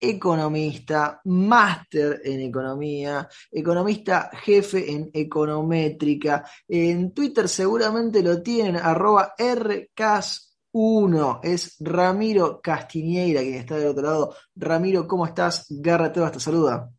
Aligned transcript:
economista, 0.00 1.20
máster 1.24 2.20
en 2.24 2.40
economía, 2.40 3.28
economista 3.50 4.30
jefe 4.32 4.92
en 4.92 5.10
econométrica. 5.12 6.44
En 6.68 7.12
Twitter 7.12 7.48
seguramente 7.48 8.22
lo 8.22 8.40
tienen, 8.42 8.76
arroba 8.76 9.34
RCAS1. 9.38 11.40
Es 11.42 11.76
Ramiro 11.80 12.60
Castiñeira 12.60 13.40
quien 13.40 13.54
está 13.54 13.76
del 13.76 13.88
otro 13.88 14.02
lado. 14.02 14.34
Ramiro, 14.54 15.08
¿cómo 15.08 15.26
estás? 15.26 15.66
Garra 15.70 16.12
te 16.12 16.40
saluda. 16.40 16.90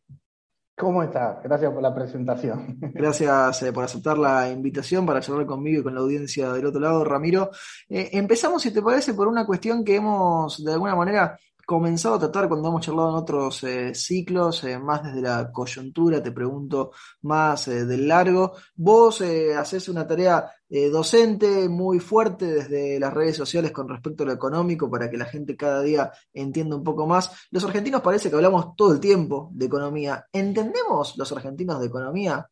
¿Cómo 0.79 1.01
estás? 1.01 1.41
Gracias 1.41 1.73
por 1.73 1.81
la 1.81 1.93
presentación. 1.93 2.77
Gracias 2.93 3.63
eh, 3.63 3.73
por 3.73 3.83
aceptar 3.83 4.15
la 4.15 4.47
invitación 4.47 5.07
para 5.07 5.21
charlar 5.21 5.47
conmigo 5.47 5.79
y 5.79 5.83
con 5.83 5.95
la 5.95 6.01
audiencia 6.01 6.53
del 6.53 6.67
otro 6.67 6.79
lado, 6.79 7.03
Ramiro. 7.03 7.49
Eh, 7.89 8.11
empezamos, 8.13 8.61
si 8.61 8.69
te 8.69 8.83
parece, 8.83 9.15
por 9.15 9.27
una 9.27 9.43
cuestión 9.43 9.83
que 9.83 9.95
hemos 9.95 10.63
de 10.63 10.73
alguna 10.73 10.95
manera 10.95 11.35
comenzado 11.67 12.15
a 12.15 12.19
tratar 12.19 12.47
cuando 12.47 12.69
hemos 12.69 12.81
charlado 12.81 13.09
en 13.09 13.15
otros 13.15 13.61
eh, 13.65 13.93
ciclos, 13.93 14.63
eh, 14.63 14.79
más 14.79 15.03
desde 15.03 15.21
la 15.21 15.51
coyuntura, 15.51 16.23
te 16.23 16.31
pregunto 16.31 16.91
más 17.23 17.67
eh, 17.67 17.85
del 17.85 18.07
largo. 18.07 18.53
Vos 18.73 19.21
haces 19.21 19.89
una 19.89 20.07
tarea 20.07 20.49
docente 20.91 21.67
muy 21.67 21.99
fuerte 21.99 22.45
desde 22.45 22.97
las 23.01 23.13
redes 23.13 23.35
sociales 23.35 23.71
con 23.71 23.89
respecto 23.89 24.23
a 24.23 24.27
lo 24.27 24.31
económico 24.31 24.89
para 24.89 25.09
que 25.09 25.17
la 25.17 25.25
gente 25.25 25.57
cada 25.57 25.81
día 25.81 26.09
entienda 26.33 26.77
un 26.77 26.85
poco 26.85 27.05
más. 27.05 27.47
Los 27.51 27.65
argentinos 27.65 28.01
parece 28.01 28.29
que 28.29 28.37
hablamos 28.37 28.73
todo 28.77 28.93
el 28.93 29.01
tiempo 29.01 29.49
de 29.51 29.65
economía. 29.65 30.25
¿Entendemos 30.31 31.17
los 31.17 31.31
argentinos 31.33 31.81
de 31.81 31.87
economía? 31.87 32.49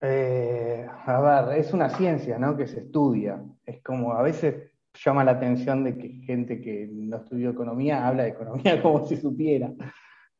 a 0.00 1.20
ver, 1.20 1.58
es 1.58 1.72
una 1.72 1.88
ciencia, 1.90 2.38
¿no? 2.38 2.56
Que 2.56 2.66
se 2.66 2.80
estudia. 2.80 3.42
Es 3.64 3.82
como 3.82 4.12
a 4.12 4.22
veces 4.22 4.73
llama 5.02 5.24
la 5.24 5.32
atención 5.32 5.84
de 5.84 5.96
que 5.96 6.08
gente 6.24 6.60
que 6.60 6.88
no 6.90 7.16
estudió 7.18 7.50
economía 7.50 8.06
habla 8.06 8.24
de 8.24 8.30
economía 8.30 8.80
como 8.82 9.06
si 9.06 9.16
supiera. 9.16 9.72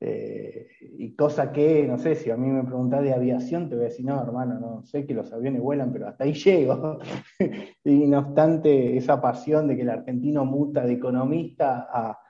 Eh, 0.00 0.69
y 0.98 1.14
cosa 1.14 1.50
que, 1.50 1.86
no 1.86 1.98
sé, 1.98 2.14
si 2.14 2.30
a 2.30 2.36
mí 2.36 2.48
me 2.48 2.64
preguntás 2.64 3.02
de 3.02 3.14
aviación, 3.14 3.69
te 3.69 3.77
voy 3.77 3.86
a 3.86 3.88
decir, 3.88 4.05
no, 4.05 4.20
hermano, 4.22 4.58
no 4.60 4.84
sé 4.84 5.06
que 5.06 5.14
los 5.14 5.32
aviones 5.32 5.62
vuelan, 5.62 5.92
pero 5.92 6.08
hasta 6.08 6.25
ahí 6.25 6.32
llego. 6.44 6.98
y 7.84 8.06
no 8.06 8.19
obstante, 8.19 8.97
esa 8.97 9.20
pasión 9.20 9.66
de 9.69 9.77
que 9.77 9.82
el 9.82 9.91
argentino 9.91 10.44
muta 10.44 10.84
de 10.84 10.94
economista 10.94 11.88
a, 11.91 12.20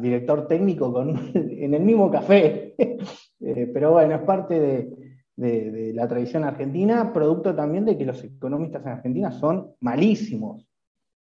director 0.00 0.46
técnico 0.46 0.92
con, 0.92 1.30
en 1.34 1.74
el 1.74 1.82
mismo 1.82 2.08
café. 2.10 2.76
Eh, 2.78 3.70
pero 3.74 3.90
bueno, 3.90 4.14
es 4.14 4.22
parte 4.22 4.60
de, 4.60 4.94
de 5.34 5.92
la 5.92 6.06
tradición 6.06 6.44
argentina, 6.44 7.12
producto 7.12 7.52
también 7.52 7.84
de 7.84 7.98
que 7.98 8.06
los 8.06 8.22
economistas 8.22 8.82
en 8.82 8.92
Argentina 8.92 9.32
son 9.32 9.72
malísimos 9.80 10.71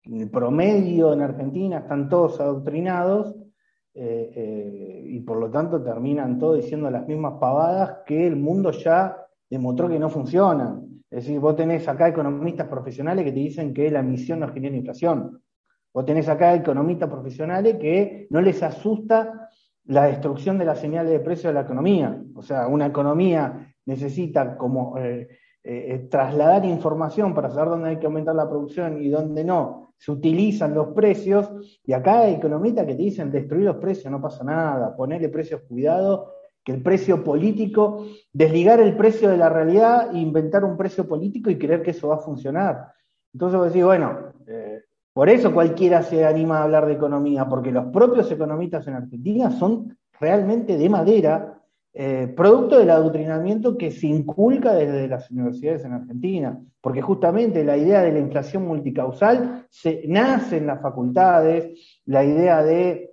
el 0.04 0.30
promedio 0.30 1.14
en 1.14 1.22
Argentina 1.22 1.80
están 1.80 2.10
todos 2.10 2.40
adoctrinados 2.40 3.36
eh, 3.94 4.32
eh, 4.36 5.04
y 5.06 5.20
por 5.22 5.38
lo 5.38 5.50
tanto 5.50 5.82
terminan 5.84 6.40
todos 6.40 6.58
diciendo 6.58 6.90
las 6.90 7.08
mismas 7.08 7.34
pavadas 7.40 8.00
que 8.06 8.28
el 8.28 8.36
mundo 8.36 8.72
ya 8.72 9.18
demostró 9.50 9.90
que 9.90 10.00
no 10.00 10.10
funcionan. 10.10 11.04
Es 11.10 11.24
decir, 11.26 11.40
vos 11.40 11.56
tenés 11.56 11.88
acá 11.88 12.08
economistas 12.08 12.68
profesionales 12.68 13.26
que 13.26 13.32
te 13.32 13.40
dicen 13.40 13.74
que 13.74 13.90
la 13.90 14.00
emisión 14.00 14.40
no 14.40 14.50
genera 14.50 14.76
inflación. 14.76 15.42
Vos 15.92 16.06
tenés 16.06 16.30
acá 16.30 16.54
economistas 16.54 17.10
profesionales 17.10 17.78
que 17.78 18.28
no 18.30 18.42
les 18.42 18.62
asusta 18.62 19.50
la 19.86 20.06
destrucción 20.06 20.60
de 20.60 20.66
las 20.66 20.80
señales 20.80 21.12
de 21.12 21.20
precio 21.20 21.50
de 21.50 21.56
la 21.56 21.62
economía. 21.62 22.22
O 22.36 22.44
sea, 22.44 22.68
una 22.68 22.86
economía 22.86 23.74
necesita 23.88 24.56
como 24.56 25.00
eh, 25.00 25.28
trasladar 26.10 26.66
información 26.66 27.34
para 27.34 27.50
saber 27.50 27.70
dónde 27.70 27.90
hay 27.90 27.98
que 27.98 28.06
aumentar 28.06 28.34
la 28.34 28.50
producción 28.50 29.02
y 29.02 29.10
dónde 29.10 29.44
no, 29.44 29.94
se 30.00 30.12
utilizan 30.12 30.74
los 30.74 30.88
precios, 30.90 31.52
y 31.86 31.92
acá 31.92 32.22
hay 32.22 32.36
economistas 32.36 32.86
que 32.86 32.96
te 32.96 33.04
dicen 33.04 33.32
destruir 33.32 33.66
los 33.66 33.76
precios, 33.76 34.10
no 34.10 34.22
pasa 34.22 34.44
nada, 34.46 34.96
ponerle 34.96 35.28
precios 35.28 35.62
cuidado, 35.68 36.34
que 36.64 36.72
el 36.72 36.82
precio 36.82 37.24
político, 37.24 38.06
desligar 38.32 38.80
el 38.80 38.96
precio 38.96 39.30
de 39.30 39.38
la 39.38 39.50
realidad 39.50 40.14
inventar 40.14 40.64
un 40.64 40.78
precio 40.78 41.08
político 41.08 41.50
y 41.50 41.58
creer 41.58 41.82
que 41.82 41.92
eso 41.92 42.08
va 42.08 42.16
a 42.16 42.20
funcionar. 42.20 42.94
Entonces 43.34 43.60
vos 43.60 43.68
decís, 43.68 43.84
bueno, 43.84 44.34
eh, 44.48 44.82
por 45.14 45.30
eso 45.30 45.54
cualquiera 45.54 46.02
se 46.02 46.26
anima 46.26 46.60
a 46.60 46.64
hablar 46.64 46.86
de 46.86 46.94
economía, 46.94 47.48
porque 47.48 47.72
los 47.72 47.88
propios 47.88 48.32
economistas 48.32 48.88
en 48.88 48.96
Argentina 48.96 49.52
son 49.52 49.98
realmente 50.20 50.78
de 50.78 50.90
madera 50.90 51.59
eh, 51.92 52.32
producto 52.36 52.78
del 52.78 52.92
adoctrinamiento 52.92 53.76
que 53.78 53.92
se 53.92 54.08
inculca 54.08 54.76
desde 54.76 55.08
las 55.08 55.32
universidades 55.32 55.84
en 55.86 55.94
Argentina, 55.94 56.62
porque 56.82 57.02
justamente 57.02 57.64
la 57.64 57.78
idea 57.78 58.02
de 58.02 58.12
la 58.12 58.20
inflación 58.20 58.68
multicausal 58.68 59.66
se, 59.70 60.04
nace 60.08 60.58
en 60.58 60.68
las 60.68 60.82
facultades, 60.82 62.00
la 62.06 62.24
idea 62.24 62.62
de 62.64 63.10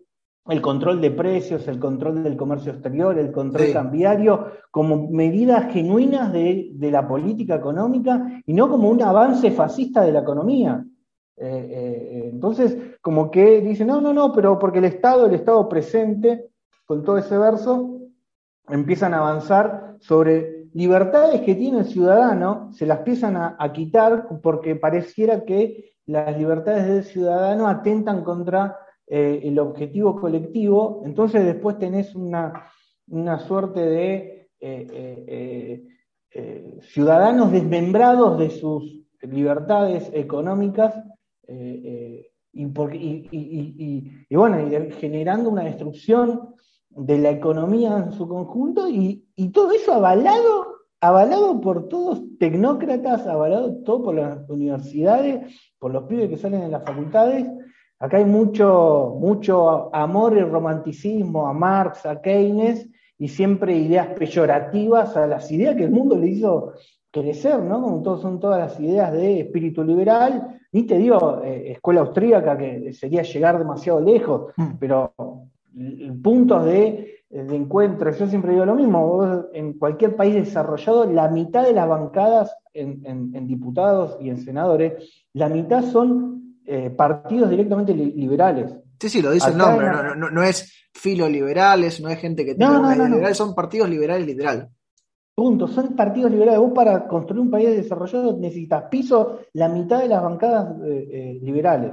el 0.48 0.60
control 0.60 1.00
de 1.00 1.10
precios, 1.10 1.66
el 1.66 1.78
control 1.78 2.22
del 2.22 2.36
comercio 2.36 2.72
exterior, 2.72 3.18
el 3.18 3.32
control 3.32 3.72
cambiario, 3.72 4.46
como 4.70 5.08
medidas 5.08 5.72
genuinas 5.72 6.32
de, 6.32 6.70
la 6.78 7.08
política 7.08 7.56
económica 7.56 8.42
y 8.46 8.52
no 8.52 8.68
como 8.68 8.90
un 8.90 9.02
avance 9.02 9.50
fascista 9.50 10.02
de 10.02 10.12
la 10.12 10.20
economía. 10.20 10.84
Eh, 11.38 11.68
eh, 11.70 12.30
entonces, 12.32 12.76
como 13.00 13.30
que 13.30 13.60
dicen, 13.60 13.88
no, 13.88 14.00
no, 14.00 14.12
no, 14.12 14.32
pero 14.32 14.58
porque 14.58 14.78
el 14.78 14.84
Estado, 14.84 15.26
el 15.26 15.34
Estado 15.34 15.68
presente, 15.68 16.50
con 16.84 17.02
todo 17.02 17.18
ese 17.18 17.36
verso, 17.36 18.05
empiezan 18.68 19.14
a 19.14 19.18
avanzar 19.18 19.96
sobre 20.00 20.66
libertades 20.74 21.40
que 21.42 21.54
tiene 21.54 21.80
el 21.80 21.84
ciudadano, 21.86 22.70
se 22.72 22.86
las 22.86 22.98
empiezan 22.98 23.36
a, 23.36 23.72
quitar 23.72 24.28
porque 24.42 24.76
pareciera 24.76 25.44
que 25.44 25.94
las 26.06 26.36
libertades 26.36 26.86
del 26.86 27.04
ciudadano 27.04 27.66
atentan 27.66 28.22
contra 28.22 28.76
eh, 29.06 29.40
el 29.44 29.58
objetivo 29.58 30.20
colectivo, 30.20 31.02
entonces 31.06 31.44
después 31.44 31.78
tenés 31.78 32.14
una, 32.14 32.68
suerte 33.46 33.80
de 33.80 34.48
eh, 34.60 35.82
eh, 36.32 36.78
ciudadanos 36.82 37.52
desmembrados 37.52 38.38
de 38.38 38.50
sus 38.50 39.02
libertades 39.22 40.10
económicas 40.12 40.94
y, 42.52 42.66
y, 44.28 44.36
bueno, 44.36 44.58
generando 44.98 45.50
una 45.50 45.64
destrucción 45.64 46.55
de 46.96 47.18
la 47.18 47.30
economía 47.30 47.98
en 47.98 48.12
su 48.12 48.26
conjunto 48.26 48.88
y, 48.88 49.22
todo 49.52 49.72
eso 49.72 49.92
avalado, 49.92 50.78
avalado 51.00 51.60
por 51.60 51.88
todos 51.88 52.22
tecnócratas, 52.38 53.26
avalado 53.26 53.76
todo 53.84 54.04
por 54.04 54.14
las 54.14 54.48
universidades, 54.48 55.54
por 55.78 55.92
los 55.92 56.04
pibes 56.04 56.30
que 56.30 56.36
salen 56.36 56.62
de 56.62 56.68
las 56.68 56.84
facultades. 56.84 57.46
Acá 57.98 58.18
hay 58.18 58.24
mucho, 58.24 59.16
mucho 59.18 59.94
amor 59.94 60.36
y 60.36 60.40
romanticismo 60.40 61.46
a 61.46 61.52
Marx, 61.52 62.06
a 62.06 62.20
Keynes, 62.20 62.88
y 63.18 63.28
siempre 63.28 63.76
ideas 63.76 64.08
peyorativas 64.08 65.16
a 65.16 65.26
las 65.26 65.50
ideas 65.50 65.76
que 65.76 65.84
el 65.84 65.90
mundo 65.90 66.16
le 66.16 66.28
hizo 66.28 66.72
crecer, 67.10 67.62
¿no? 67.62 67.80
Como 67.80 68.02
todos, 68.02 68.20
son 68.20 68.40
todas 68.40 68.58
las 68.58 68.80
ideas 68.80 69.12
de 69.12 69.40
espíritu 69.40 69.82
liberal, 69.82 70.60
ni 70.72 70.82
te 70.82 70.98
digo 70.98 71.40
eh, 71.42 71.72
escuela 71.72 72.02
austríaca 72.02 72.58
que 72.58 72.92
sería 72.92 73.22
llegar 73.22 73.58
demasiado 73.58 74.00
lejos, 74.00 74.52
mm. 74.56 74.72
pero 74.78 75.14
puntos 76.22 76.64
de, 76.64 77.24
de, 77.30 77.56
encuentro. 77.56 78.10
Yo 78.10 78.26
siempre 78.26 78.52
digo 78.52 78.64
lo 78.64 78.74
mismo, 78.74 79.44
en 79.52 79.74
cualquier 79.74 80.16
país 80.16 80.34
desarrollado, 80.34 81.10
la 81.10 81.28
mitad 81.28 81.64
de 81.64 81.72
las 81.72 81.88
bancadas 81.88 82.56
en, 82.72 83.46
diputados 83.46 84.16
y 84.20 84.28
en 84.28 84.38
senadores, 84.38 85.26
la 85.32 85.48
mitad 85.48 85.82
son 85.84 86.60
eh, 86.64 86.90
partidos 86.90 87.50
directamente 87.50 87.94
liberales. 87.94 88.74
Sí, 88.98 89.08
sí, 89.08 89.22
lo 89.22 89.30
dice 89.30 89.50
el 89.50 89.58
nombre, 89.58 89.88
no, 90.16 90.30
no, 90.30 90.42
es 90.42 90.88
filo 90.94 91.28
liberales, 91.28 92.00
no 92.00 92.08
es 92.08 92.18
gente 92.18 92.44
que 92.44 92.54
tiene 92.54 92.72
no, 92.72 92.90
liberales, 92.90 93.36
son 93.36 93.54
partidos 93.54 93.90
liberales 93.90 94.26
literal. 94.26 94.70
Punto, 95.34 95.68
son 95.68 95.94
partidos 95.94 96.30
liberales. 96.30 96.58
Vos 96.58 96.72
para 96.74 97.06
construir 97.06 97.42
un 97.42 97.50
país 97.50 97.68
desarrollado 97.68 98.38
necesitas 98.38 98.84
piso 98.90 99.40
la 99.52 99.68
mitad 99.68 100.00
de 100.00 100.08
las 100.08 100.22
bancadas 100.22 100.74
eh, 100.82 101.08
eh, 101.12 101.38
liberales. 101.42 101.92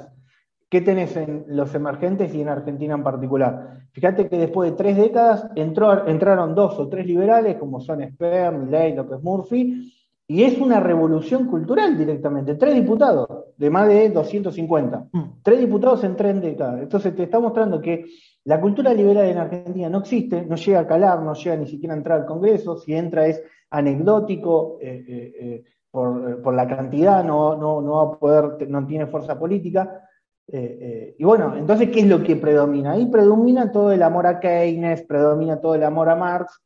¿Qué 0.73 0.81
tenés 0.81 1.15
en 1.17 1.45
los 1.49 1.75
emergentes 1.75 2.33
y 2.33 2.41
en 2.41 2.49
Argentina 2.49 2.95
en 2.95 3.03
particular? 3.03 3.85
Fíjate 3.91 4.27
que 4.27 4.39
después 4.39 4.71
de 4.71 4.75
tres 4.75 4.97
décadas 4.97 5.47
entraron 5.55 6.55
dos 6.55 6.79
o 6.79 6.89
tres 6.89 7.05
liberales, 7.05 7.57
como 7.57 7.79
son 7.79 8.01
Sper, 8.01 8.51
Milley, 8.53 8.95
López 8.95 9.21
Murphy, 9.21 9.93
Y 10.25 10.41
es 10.41 10.57
una 10.57 10.79
revolución 10.79 11.45
cultural 11.45 11.95
directamente. 11.95 12.55
Tres 12.55 12.73
diputados 12.73 13.27
de 13.55 13.69
más 13.69 13.87
de 13.87 14.09
250. 14.09 15.09
Mm. 15.11 15.21
Tres 15.43 15.59
diputados 15.59 16.03
en 16.05 16.15
tres 16.15 16.41
décadas. 16.41 16.81
Entonces 16.81 17.15
te 17.15 17.21
está 17.21 17.39
mostrando 17.39 17.79
que 17.79 18.05
la 18.43 18.59
cultura 18.59 18.95
liberal 18.95 19.27
en 19.27 19.37
Argentina 19.37 19.89
no 19.89 19.99
existe, 19.99 20.43
no 20.43 20.55
llega 20.55 20.79
a 20.79 20.87
calar, 20.87 21.21
no 21.21 21.35
llega 21.35 21.55
ni 21.55 21.67
siquiera 21.67 21.93
a 21.93 21.97
entrar 21.97 22.21
al 22.21 22.25
Congreso. 22.25 22.77
Si 22.77 22.95
entra 22.95 23.27
es 23.27 23.43
anecdótico 23.69 24.79
eh, 24.81 25.05
eh, 25.07 25.33
eh, 25.39 25.63
por, 25.91 26.51
la 26.51 26.67
cantidad, 26.67 27.23
no, 27.23 27.55
no, 27.55 27.79
no 27.79 27.91
va 27.91 28.15
a 28.15 28.17
poder, 28.19 28.67
no 28.67 28.87
tiene 28.87 29.05
fuerza 29.05 29.37
política. 29.37 29.99
Y 30.47 31.23
bueno, 31.23 31.55
entonces, 31.55 31.89
¿qué 31.89 32.01
es 32.01 32.07
lo 32.07 32.21
que 32.21 32.35
predomina? 32.35 32.91
Ahí 32.91 33.05
predomina 33.07 33.71
todo 33.71 33.91
el 33.91 34.03
amor 34.03 34.27
a 34.27 34.39
Keynes, 34.39 35.03
predomina 35.03 35.59
todo 35.59 35.75
el 35.75 35.83
amor 35.83 36.09
a 36.09 36.15
Marx, 36.15 36.61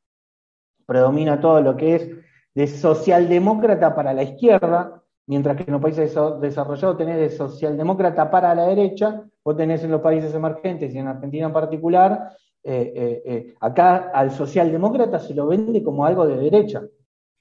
predomina 0.86 1.40
todo 1.40 1.62
lo 1.62 1.78
que 1.78 1.96
es 1.96 2.10
de 2.56 2.66
socialdemócrata 2.66 3.94
para 3.94 4.14
la 4.14 4.24
izquierda, 4.24 5.04
mientras 5.28 5.58
que 5.58 5.64
en 5.64 5.74
los 5.74 5.82
países 5.82 6.16
desarrollados 6.42 6.98
tenés 6.98 7.18
de 7.18 7.30
socialdemócrata 7.30 8.32
para 8.32 8.56
la 8.56 8.66
derecha, 8.66 9.24
vos 9.44 9.56
tenés 9.56 9.84
en 9.84 9.92
los 9.92 10.02
países 10.02 10.34
emergentes 10.34 10.94
y 10.94 10.98
en 10.98 11.08
Argentina 11.08 11.46
en 11.46 11.54
particular, 11.54 12.32
eh, 12.64 12.94
eh, 12.96 13.22
eh, 13.26 13.56
acá 13.60 14.12
al 14.14 14.32
socialdemócrata 14.32 15.20
se 15.20 15.36
lo 15.36 15.48
vende 15.48 15.84
como 15.84 16.06
algo 16.06 16.26
de 16.26 16.38
derecha, 16.38 16.82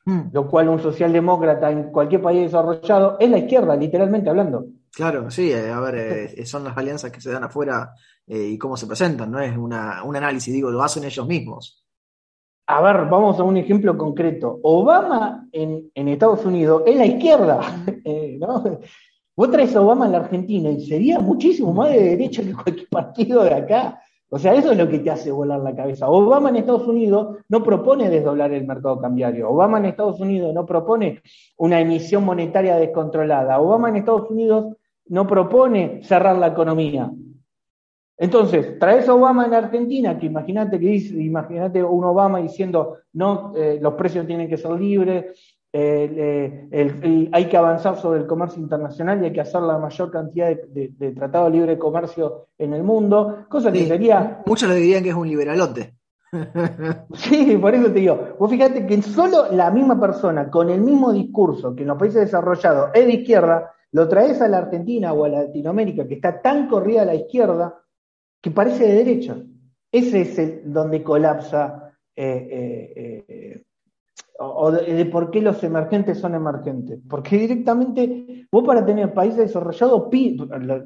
hmm. 0.07 0.31
lo 0.33 0.49
cual 0.49 0.71
un 0.71 0.81
socialdemócrata 0.81 1.71
en 1.71 1.91
cualquier 1.91 2.23
país 2.23 2.45
desarrollado 2.45 3.19
es 3.21 3.29
la 3.29 3.39
izquierda, 3.39 3.77
literalmente 3.77 4.31
hablando. 4.31 4.65
Claro, 4.95 5.31
sí, 5.31 5.53
a 5.53 5.79
ver, 5.81 6.47
son 6.47 6.65
las 6.65 6.75
alianzas 6.75 7.13
que 7.13 7.21
se 7.21 7.31
dan 7.31 7.45
afuera 7.45 7.93
y 8.27 8.57
cómo 8.57 8.79
se 8.79 8.87
presentan, 8.87 9.31
no 9.31 9.39
es 9.41 9.55
una, 9.55 10.03
un 10.03 10.17
análisis, 10.17 10.55
digo, 10.55 10.71
lo 10.71 10.83
hacen 10.83 11.05
ellos 11.05 11.27
mismos. 11.27 11.87
A 12.69 12.81
ver, 12.81 13.09
vamos 13.09 13.39
a 13.39 13.45
un 13.45 13.57
ejemplo 13.57 13.97
concreto. 13.97 14.59
Obama 14.63 15.47
en, 15.53 15.91
Estados 15.95 16.45
Unidos 16.45 16.83
es 16.85 16.97
la 16.97 17.07
izquierda, 17.07 17.61
eh, 18.05 18.37
¿no? 18.41 18.65
Vos 19.37 19.51
traes 19.51 19.77
a 19.77 19.83
Obama 19.83 20.07
en 20.07 20.13
la 20.13 20.19
Argentina 20.19 20.71
y 20.71 20.85
sería 20.85 21.21
muchísimo 21.21 21.73
más 21.73 21.91
de 21.91 22.03
derecha 22.03 22.43
que 22.43 22.55
cualquier 22.55 22.89
partido 22.89 23.45
de 23.45 23.55
acá. 23.55 24.03
O 24.29 24.39
sea, 24.39 24.55
eso 24.55 24.73
es 24.73 24.79
lo 24.79 24.89
que 24.89 24.99
te 24.99 25.11
hace 25.11 25.31
volar 25.31 25.61
la 25.61 25.75
cabeza. 25.75 26.09
Obama 26.09 26.49
en 26.49 26.57
Estados 26.57 26.87
Unidos 26.89 27.39
no 27.49 27.63
propone 27.63 28.11
desdoblar 28.11 28.53
el 28.53 28.67
mercado 28.67 29.01
cambiario. 29.01 29.49
Obama 29.49 29.79
en 29.79 29.87
Estados 29.87 30.19
Unidos 30.19 30.53
no 30.53 30.67
propone 30.67 31.23
una 31.59 31.81
emisión 31.81 32.25
monetaria 32.25 32.77
descontrolada. 32.77 33.61
Obama 33.61 33.89
en 33.89 33.97
Estados 33.97 34.29
Unidos 34.31 34.77
no 35.07 35.27
propone 35.27 36.03
cerrar 36.03 36.37
la 36.39 36.49
economía. 36.49 37.11
Entonces, 38.19 38.79
traes 38.79 39.09
a 39.09 39.15
Obama 39.15 39.47
en 39.47 39.55
Argentina, 39.55 40.19
que 40.19 40.27
imagínate 40.27 40.81
que 40.81 40.87
dice, 40.87 41.23
imagínate 41.23 41.83
un 41.85 42.03
Obama 42.05 42.39
diciendo, 42.39 42.97
no, 43.13 43.53
eh, 43.55 43.79
los 43.81 43.95
precios 43.95 44.27
tienen 44.27 44.49
que 44.49 44.57
ser 44.57 44.73
libres, 44.73 45.56
eh, 45.79 47.29
hay 47.33 47.49
que 47.49 47.57
avanzar 47.57 47.97
sobre 47.97 48.21
el 48.21 48.27
comercio 48.27 48.63
internacional 48.63 49.23
y 49.23 49.27
hay 49.27 49.33
que 49.33 49.41
hacer 49.41 49.61
la 49.63 49.79
mayor 49.79 50.11
cantidad 50.11 50.49
de, 50.49 50.93
de, 50.97 51.11
de 51.13 51.51
libre 51.51 51.79
comercio 51.79 52.49
en 52.59 52.73
el 52.73 52.83
mundo, 52.83 53.45
cosa 53.49 53.71
que 53.71 53.87
sería... 53.87 54.43
Muchos 54.47 54.69
le 54.69 54.77
dirían 54.77 55.03
que 55.03 55.11
es 55.11 55.15
un 55.15 55.29
liberalote. 55.29 55.95
sí, 57.15 57.57
por 57.61 57.75
eso 57.75 57.93
te 57.93 58.01
digo, 58.01 58.37
vos 58.39 58.51
fíjate 58.51 58.87
que 58.87 59.01
solo 59.03 59.53
la 59.53 59.71
misma 59.71 60.01
persona 60.01 60.51
con 60.51 60.71
el 60.71 60.81
mismo 60.81 61.13
discurso 61.13 61.75
que 61.75 61.83
en 61.83 61.89
los 61.89 61.99
países 61.99 62.23
desarrollados 62.23 62.91
es 62.95 63.07
de 63.07 63.13
izquierda, 63.13 63.73
lo 63.93 64.09
traes 64.09 64.41
a 64.41 64.49
la 64.49 64.59
Argentina 64.59 65.13
o 65.13 65.25
a 65.25 65.29
Latinoamérica 65.29 66.07
que 66.07 66.15
está 66.15 66.41
tan 66.41 66.69
corrida 66.69 67.03
a 67.03 67.07
la 67.07 67.15
izquierda, 67.15 67.81
que 68.43 68.51
parece 68.51 68.87
de 68.87 68.95
derecha. 68.95 69.37
Ese 69.91 70.23
es 70.23 70.39
el 70.39 70.73
donde 70.73 71.03
colapsa 71.03 71.95
eh, 72.15 72.49
eh, 72.51 73.25
eh, 73.29 73.63
o 74.39 74.71
de, 74.71 75.07
por 75.07 75.31
qué 75.31 75.41
los 75.41 75.63
emergentes 75.65 76.19
son 76.19 76.35
emergentes. 76.35 77.01
Porque 77.09 77.39
directamente, 77.39 78.47
vos 78.51 78.65
para 78.65 78.85
tener 78.85 79.13
países 79.13 79.39
desarrollados, 79.39 80.09
lo, 80.61 80.85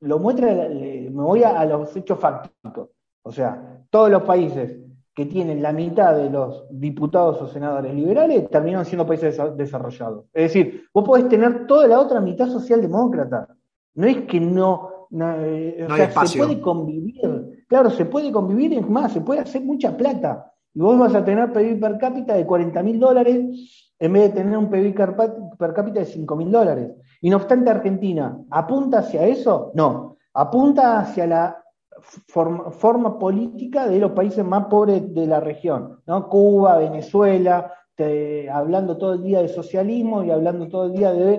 lo 0.00 0.18
muestra, 0.18 0.68
me 0.68 1.10
voy 1.10 1.42
a, 1.42 1.64
los 1.64 1.94
hechos 1.96 2.18
fácticos. 2.18 2.90
O 3.22 3.32
sea, 3.32 3.84
todos 3.90 4.10
los 4.10 4.22
países 4.22 4.78
que 5.14 5.26
tienen 5.26 5.62
la 5.62 5.72
mitad 5.72 6.16
de 6.16 6.30
los 6.30 6.64
diputados 6.70 7.40
o 7.42 7.46
senadores 7.46 7.94
liberales 7.94 8.48
terminan 8.50 8.84
siendo 8.84 9.06
países 9.06 9.38
desarrollados. 9.56 10.24
Es 10.32 10.52
decir, 10.52 10.84
vos 10.92 11.04
podés 11.04 11.28
tener 11.28 11.66
toda 11.66 11.86
la 11.86 12.00
otra 12.00 12.20
mitad 12.20 12.48
socialdemócrata. 12.48 13.48
No 13.94 14.06
es 14.06 14.22
que 14.22 14.40
no, 14.40 15.08
no, 15.10 15.34
eh, 15.38 15.86
se 16.24 16.38
puede 16.38 16.60
convivir, 16.60 17.64
claro, 17.68 17.90
se 17.90 18.06
puede 18.06 18.32
convivir, 18.32 18.72
es 18.72 18.88
más, 18.88 19.12
se 19.12 19.20
puede 19.20 19.40
hacer 19.40 19.62
mucha 19.62 19.94
plata. 19.94 20.51
Y 20.74 20.80
vos 20.80 20.98
vas 20.98 21.14
a 21.14 21.24
tener 21.24 21.52
PIB 21.52 21.80
per 21.80 21.98
cápita 21.98 22.34
de 22.34 22.46
40 22.46 22.82
mil 22.82 22.98
dólares 22.98 23.92
en 23.98 24.12
vez 24.12 24.22
de 24.22 24.42
tener 24.42 24.56
un 24.58 24.70
PIB 24.70 24.94
per 25.58 25.72
cápita 25.72 26.00
de 26.00 26.06
5 26.06 26.36
mil 26.36 26.50
dólares. 26.50 26.90
Y 27.20 27.30
no 27.30 27.36
obstante, 27.36 27.70
Argentina, 27.70 28.38
¿apunta 28.50 28.98
hacia 28.98 29.26
eso? 29.26 29.70
No, 29.74 30.16
apunta 30.34 30.98
hacia 30.98 31.26
la 31.26 31.62
forma, 32.28 33.18
política 33.18 33.86
de 33.86 33.98
los 33.98 34.12
países 34.12 34.44
más 34.44 34.66
pobres 34.66 35.14
de 35.14 35.26
la 35.26 35.40
región, 35.40 36.00
¿no? 36.06 36.28
Cuba, 36.28 36.78
Venezuela, 36.78 37.72
hablando 38.52 38.96
todo 38.96 39.14
el 39.14 39.22
día 39.22 39.42
de 39.42 39.48
socialismo 39.48 40.24
y 40.24 40.30
hablando 40.30 40.68
todo 40.68 40.86
el 40.86 40.92
día 40.92 41.12
de 41.12 41.34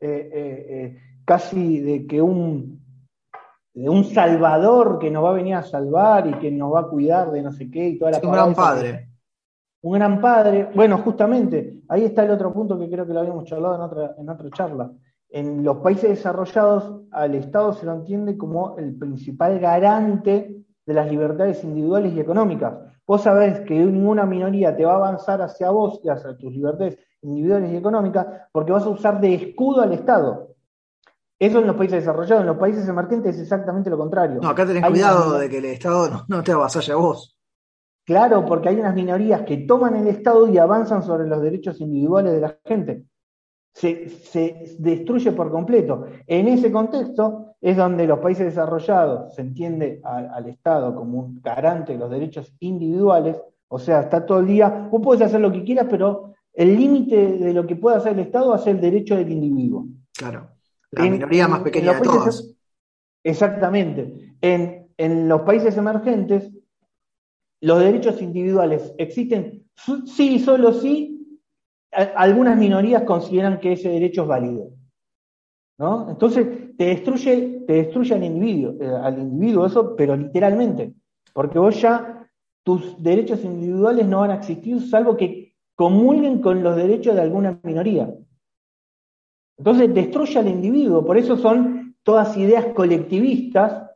eh, 0.00 0.30
eh, 0.32 0.96
casi 1.24 1.80
de 1.80 2.06
que 2.06 2.20
un, 2.20 2.79
de 3.72 3.88
un 3.88 4.04
salvador 4.04 4.98
que 4.98 5.10
nos 5.10 5.24
va 5.24 5.30
a 5.30 5.34
venir 5.34 5.54
a 5.54 5.62
salvar 5.62 6.26
y 6.26 6.34
que 6.34 6.50
nos 6.50 6.74
va 6.74 6.80
a 6.80 6.88
cuidar 6.88 7.30
de 7.30 7.42
no 7.42 7.52
sé 7.52 7.70
qué 7.70 7.88
y 7.88 7.98
toda 7.98 8.12
la 8.12 8.20
Un 8.22 8.32
gran 8.32 8.54
padre. 8.54 9.08
Un 9.82 9.92
gran 9.94 10.20
padre. 10.20 10.68
Bueno, 10.74 10.98
justamente, 10.98 11.80
ahí 11.88 12.04
está 12.04 12.24
el 12.24 12.32
otro 12.32 12.52
punto 12.52 12.78
que 12.78 12.90
creo 12.90 13.06
que 13.06 13.14
lo 13.14 13.20
habíamos 13.20 13.44
charlado 13.44 13.76
en 13.76 13.80
otra, 13.80 14.14
en 14.18 14.28
otra 14.28 14.50
charla. 14.50 14.90
En 15.30 15.62
los 15.62 15.78
países 15.78 16.10
desarrollados, 16.10 17.02
al 17.12 17.34
Estado 17.36 17.72
se 17.72 17.86
lo 17.86 17.94
entiende 17.94 18.36
como 18.36 18.76
el 18.76 18.96
principal 18.98 19.58
garante 19.60 20.64
de 20.84 20.94
las 20.94 21.08
libertades 21.08 21.62
individuales 21.62 22.12
y 22.12 22.20
económicas. 22.20 22.74
Vos 23.06 23.22
sabés 23.22 23.60
que 23.60 23.74
ninguna 23.74 24.26
minoría 24.26 24.76
te 24.76 24.84
va 24.84 24.92
a 24.92 24.96
avanzar 24.96 25.40
hacia 25.40 25.70
vos 25.70 26.00
y 26.02 26.08
hacia 26.08 26.36
tus 26.36 26.52
libertades 26.52 26.98
individuales 27.22 27.72
y 27.72 27.76
económicas 27.76 28.26
porque 28.52 28.72
vas 28.72 28.84
a 28.84 28.90
usar 28.90 29.20
de 29.20 29.34
escudo 29.34 29.82
al 29.82 29.92
Estado. 29.92 30.48
Eso 31.40 31.58
en 31.58 31.66
los 31.66 31.76
países 31.76 32.00
desarrollados, 32.00 32.42
en 32.42 32.48
los 32.48 32.58
países 32.58 32.86
emergentes 32.86 33.34
es 33.34 33.42
exactamente 33.42 33.88
lo 33.88 33.96
contrario. 33.96 34.40
No, 34.42 34.50
acá 34.50 34.66
tenés 34.66 34.84
cuidado 34.84 35.38
de 35.38 35.48
que 35.48 35.56
el 35.56 35.64
Estado 35.64 36.26
no, 36.28 36.42
te 36.42 36.52
avasalle 36.52 36.92
a 36.92 36.96
vos. 36.96 37.34
Claro, 38.04 38.44
porque 38.44 38.68
hay 38.68 38.76
unas 38.76 38.94
minorías 38.94 39.40
que 39.42 39.56
toman 39.58 39.96
el 39.96 40.08
Estado 40.08 40.46
y 40.48 40.58
avanzan 40.58 41.02
sobre 41.02 41.26
los 41.26 41.40
derechos 41.40 41.80
individuales 41.80 42.34
de 42.34 42.40
la 42.42 42.58
gente. 42.62 43.04
Se, 43.72 44.76
destruye 44.78 45.32
por 45.32 45.50
completo. 45.50 46.04
En 46.26 46.46
ese 46.46 46.70
contexto 46.70 47.54
es 47.58 47.74
donde 47.74 48.06
los 48.06 48.18
países 48.18 48.44
desarrollados 48.44 49.34
se 49.34 49.40
entiende 49.40 50.02
al 50.04 50.46
Estado 50.46 50.94
como 50.94 51.20
un 51.20 51.40
garante 51.40 51.94
de 51.94 51.98
los 51.98 52.10
derechos 52.10 52.52
individuales, 52.60 53.40
o 53.68 53.78
sea, 53.78 54.00
está 54.00 54.26
todo 54.26 54.40
el 54.40 54.46
día, 54.46 54.88
vos 54.90 55.00
podés 55.00 55.22
hacer 55.22 55.40
lo 55.40 55.50
que 55.50 55.64
quieras, 55.64 55.86
pero 55.88 56.34
el 56.52 56.76
límite 56.76 57.38
de 57.38 57.54
lo 57.54 57.66
que 57.66 57.76
puede 57.76 57.96
hacer 57.96 58.12
el 58.12 58.18
Estado 58.18 58.54
es 58.56 58.66
el 58.66 58.78
derecho 58.78 59.16
del 59.16 59.30
individuo. 59.30 59.86
Claro. 60.14 60.59
La 60.92 61.04
minoría 61.04 61.48
más 61.48 61.60
pequeña 61.60 61.94
de 61.94 62.00
todas. 62.00 62.54
Exactamente. 63.24 64.34
En, 64.40 64.88
en 64.96 65.28
los 65.28 65.42
países 65.42 65.76
emergentes, 65.76 66.50
los 67.60 67.80
derechos 67.80 68.20
individuales 68.22 68.94
existen 68.98 69.64
sí 70.06 70.36
y 70.36 70.38
solo 70.38 70.72
sí. 70.72 71.40
Algunas 71.92 72.56
minorías 72.56 73.02
consideran 73.02 73.58
que 73.60 73.72
ese 73.72 73.88
derecho 73.88 74.22
es 74.22 74.28
válido. 74.28 74.70
¿no? 75.80 76.10
Entonces, 76.10 76.76
te 76.76 76.84
destruye, 76.84 77.64
te 77.66 77.72
destruye 77.72 78.14
al 78.14 78.22
individuo, 78.22 78.74
eh, 78.80 79.00
al 79.02 79.18
individuo, 79.18 79.66
eso, 79.66 79.96
pero 79.96 80.14
literalmente. 80.14 80.94
Porque 81.32 81.58
vos 81.58 81.80
ya, 81.80 82.28
tus 82.62 83.02
derechos 83.02 83.42
individuales 83.44 84.06
no 84.06 84.20
van 84.20 84.30
a 84.30 84.36
existir 84.36 84.80
salvo 84.88 85.16
que 85.16 85.54
comulguen 85.74 86.42
con 86.42 86.62
los 86.62 86.76
derechos 86.76 87.14
de 87.14 87.22
alguna 87.22 87.58
minoría. 87.62 88.14
Entonces 89.60 89.92
destruye 89.92 90.38
al 90.38 90.48
individuo, 90.48 91.04
por 91.04 91.18
eso 91.18 91.36
son 91.36 91.94
todas 92.02 92.34
ideas 92.38 92.68
colectivistas, 92.74 93.90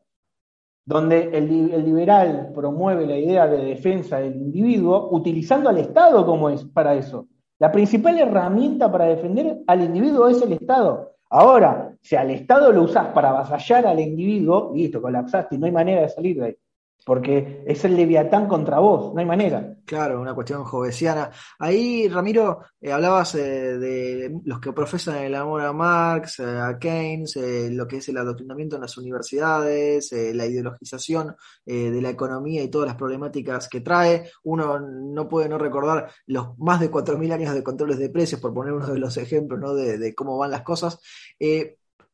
donde 0.85 1.31
el, 1.33 1.49
liberal 1.87 2.51
promueve 2.55 3.07
la 3.07 3.17
idea 3.17 3.47
de 3.47 3.65
defensa 3.65 4.19
del 4.19 4.37
individuo, 4.37 5.09
utilizando 5.11 5.71
al 5.71 5.79
Estado 5.79 6.27
como 6.27 6.51
es 6.51 6.67
para 6.67 6.95
eso. 6.95 7.29
La 7.59 7.73
principal 7.73 8.19
herramienta 8.19 8.93
para 8.93 9.07
defender 9.07 9.63
al 9.67 9.83
individuo 9.83 10.29
es 10.29 10.43
el 10.43 10.53
Estado. 10.53 11.15
Ahora, 11.31 11.97
si 12.03 12.15
al 12.15 12.31
Estado 12.31 12.71
lo 12.71 12.83
usás 12.83 13.07
para 13.15 13.31
avasallar 13.31 13.87
al 13.87 14.01
individuo, 14.01 14.71
listo, 14.75 15.01
colapsaste 15.01 15.55
y 15.55 15.59
no 15.59 15.65
hay 15.65 15.73
manera 15.73 16.03
de 16.03 16.11
salir 16.11 16.37
de 16.41 16.45
ahí. 16.45 16.57
Porque 17.05 17.63
es 17.67 17.85
el 17.85 17.97
leviatán 17.97 18.49
contra 18.49 18.79
vos, 18.79 19.13
no 19.13 19.21
hay 19.21 19.27
manera. 19.27 19.77
Claro, 19.85 20.21
una 20.21 20.35
cuestión 20.35 20.65
jovesiana. 20.65 21.31
Ahí, 21.59 22.09
Ramiro, 22.09 22.61
eh, 22.81 22.91
hablabas 22.91 23.35
eh, 23.35 23.79
de 23.79 24.41
los 24.45 24.59
que 24.59 24.73
profesan 24.73 25.19
el 25.19 25.35
amor 25.35 25.61
a 25.61 25.73
Marx, 25.75 26.41
eh, 26.41 26.45
a 26.45 26.79
Keynes, 26.79 27.37
lo 27.71 27.87
que 27.87 27.99
es 27.99 28.09
el 28.09 28.17
adoctrinamiento 28.17 28.77
en 28.77 28.83
las 28.83 28.97
universidades, 28.97 30.13
la 30.13 30.47
ideologización 30.47 31.37
de 31.65 32.01
la 32.01 32.11
economía 32.11 32.63
y 32.63 32.69
todas 32.69 32.89
las 32.89 32.97
problemáticas 32.97 33.69
que 33.69 33.83
trae. 33.83 34.31
Uno 34.45 34.81
no 34.81 35.29
puede 35.29 35.49
no 35.49 35.59
recordar 35.59 36.11
los 36.27 36.59
más 36.59 36.81
de 36.81 36.91
4.000 36.91 37.33
años 37.33 37.55
de 37.55 37.63
controles 37.63 37.99
de 37.99 38.09
precios, 38.09 38.41
por 38.41 38.55
poner 38.55 38.73
uno 38.73 38.87
de 38.87 38.99
los 38.99 39.17
ejemplos 39.19 39.61
¿no? 39.61 39.75
de, 39.75 39.99
de 39.99 40.15
cómo 40.15 40.39
van 40.39 40.51
las 40.51 40.63
cosas. 40.63 40.99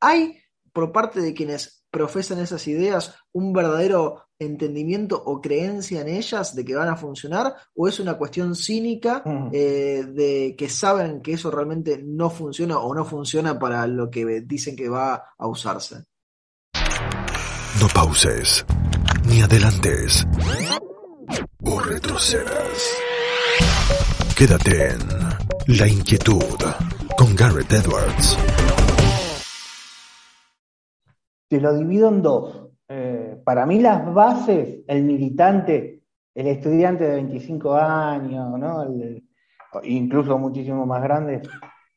hay, 0.01 0.41
por 0.73 0.93
parte 0.93 1.21
de 1.21 1.35
quienes 1.35 1.85
profesan 1.91 2.39
esas 2.39 2.67
ideas, 2.69 3.15
un 3.33 3.53
verdadero 3.53 4.27
entendimiento 4.39 5.23
o 5.23 5.41
creencia 5.41 6.00
en 6.00 6.09
ellas 6.09 6.55
de 6.55 6.65
que 6.65 6.75
van 6.75 6.89
a 6.89 6.97
funcionar 6.97 7.55
o 7.75 7.89
es 7.89 8.00
una 8.00 8.15
cuestión 8.15 8.55
cínica 8.55 9.23
eh, 9.53 10.05
de 10.09 10.55
que 10.57 10.69
saben 10.69 11.21
que 11.21 11.35
eso 11.35 11.50
realmente 11.50 12.00
no 12.03 12.31
funciona 12.31 12.79
o 12.79 12.95
no 12.95 13.05
funciona 13.05 13.59
para 13.59 13.87
lo 13.87 14.11
que 14.11 14.41
dicen 14.41 14.77
que 14.77 14.89
va 14.89 15.25
a 15.37 15.47
usarse. 15.47 16.05
No 17.81 17.89
pauses, 17.95 18.65
ni 19.27 19.43
adelantes, 19.43 20.27
o 21.65 21.81
retrocedas. 21.81 22.97
Quédate 24.37 24.91
en 24.91 24.99
La 25.79 25.87
Inquietud 25.87 26.59
con 27.17 27.37
Garrett 27.37 27.73
Edwards. 27.73 28.37
Te 31.50 31.61
lo 31.61 31.76
divido 31.76 32.09
en 32.09 32.23
dos 32.23 32.71
para 33.45 33.66
mí 33.66 33.80
las 33.80 34.12
bases, 34.12 34.80
el 34.87 35.04
militante, 35.04 36.02
el 36.35 36.47
estudiante 36.47 37.04
de 37.04 37.14
25 37.16 37.75
años, 37.75 38.59
¿no? 38.59 38.87
incluso 39.85 40.38
muchísimo 40.38 40.87
más 40.87 41.02
grandes, 41.02 41.49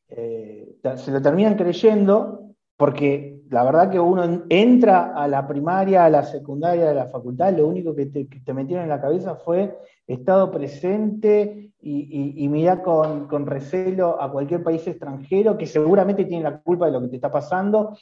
eh, 0.10 0.75
se 0.95 1.12
lo 1.12 1.22
terminan 1.22 1.55
creyendo 1.55 2.55
porque 2.77 3.41
la 3.50 3.63
verdad 3.63 3.89
que 3.89 4.00
uno 4.00 4.43
entra 4.50 5.13
a 5.15 5.27
la 5.27 5.48
primaria, 5.48 6.05
a 6.05 6.10
la 6.10 6.24
secundaria, 6.24 6.91
a 6.91 6.93
la 6.93 7.07
facultad, 7.07 7.55
lo 7.55 7.67
único 7.67 7.95
que 7.95 8.07
te, 8.07 8.53
metieron 8.53 8.83
en 8.83 8.89
la 8.89 9.01
cabeza 9.01 9.36
fue 9.36 9.75
estado 10.05 10.51
presente 10.51 11.72
y, 11.79 12.50
con, 12.83 13.27
con 13.27 13.45
recelo 13.45 14.22
a 14.22 14.31
cualquier 14.31 14.63
país 14.63 14.86
extranjero 14.88 15.57
que 15.57 15.65
seguramente 15.65 16.25
tiene 16.25 16.43
la 16.43 16.62
culpa 16.62 16.86
de 16.86 16.91
lo 16.93 17.01
que 17.01 17.10
te 17.10 17.15
está 17.15 17.31
pasando 17.31 17.98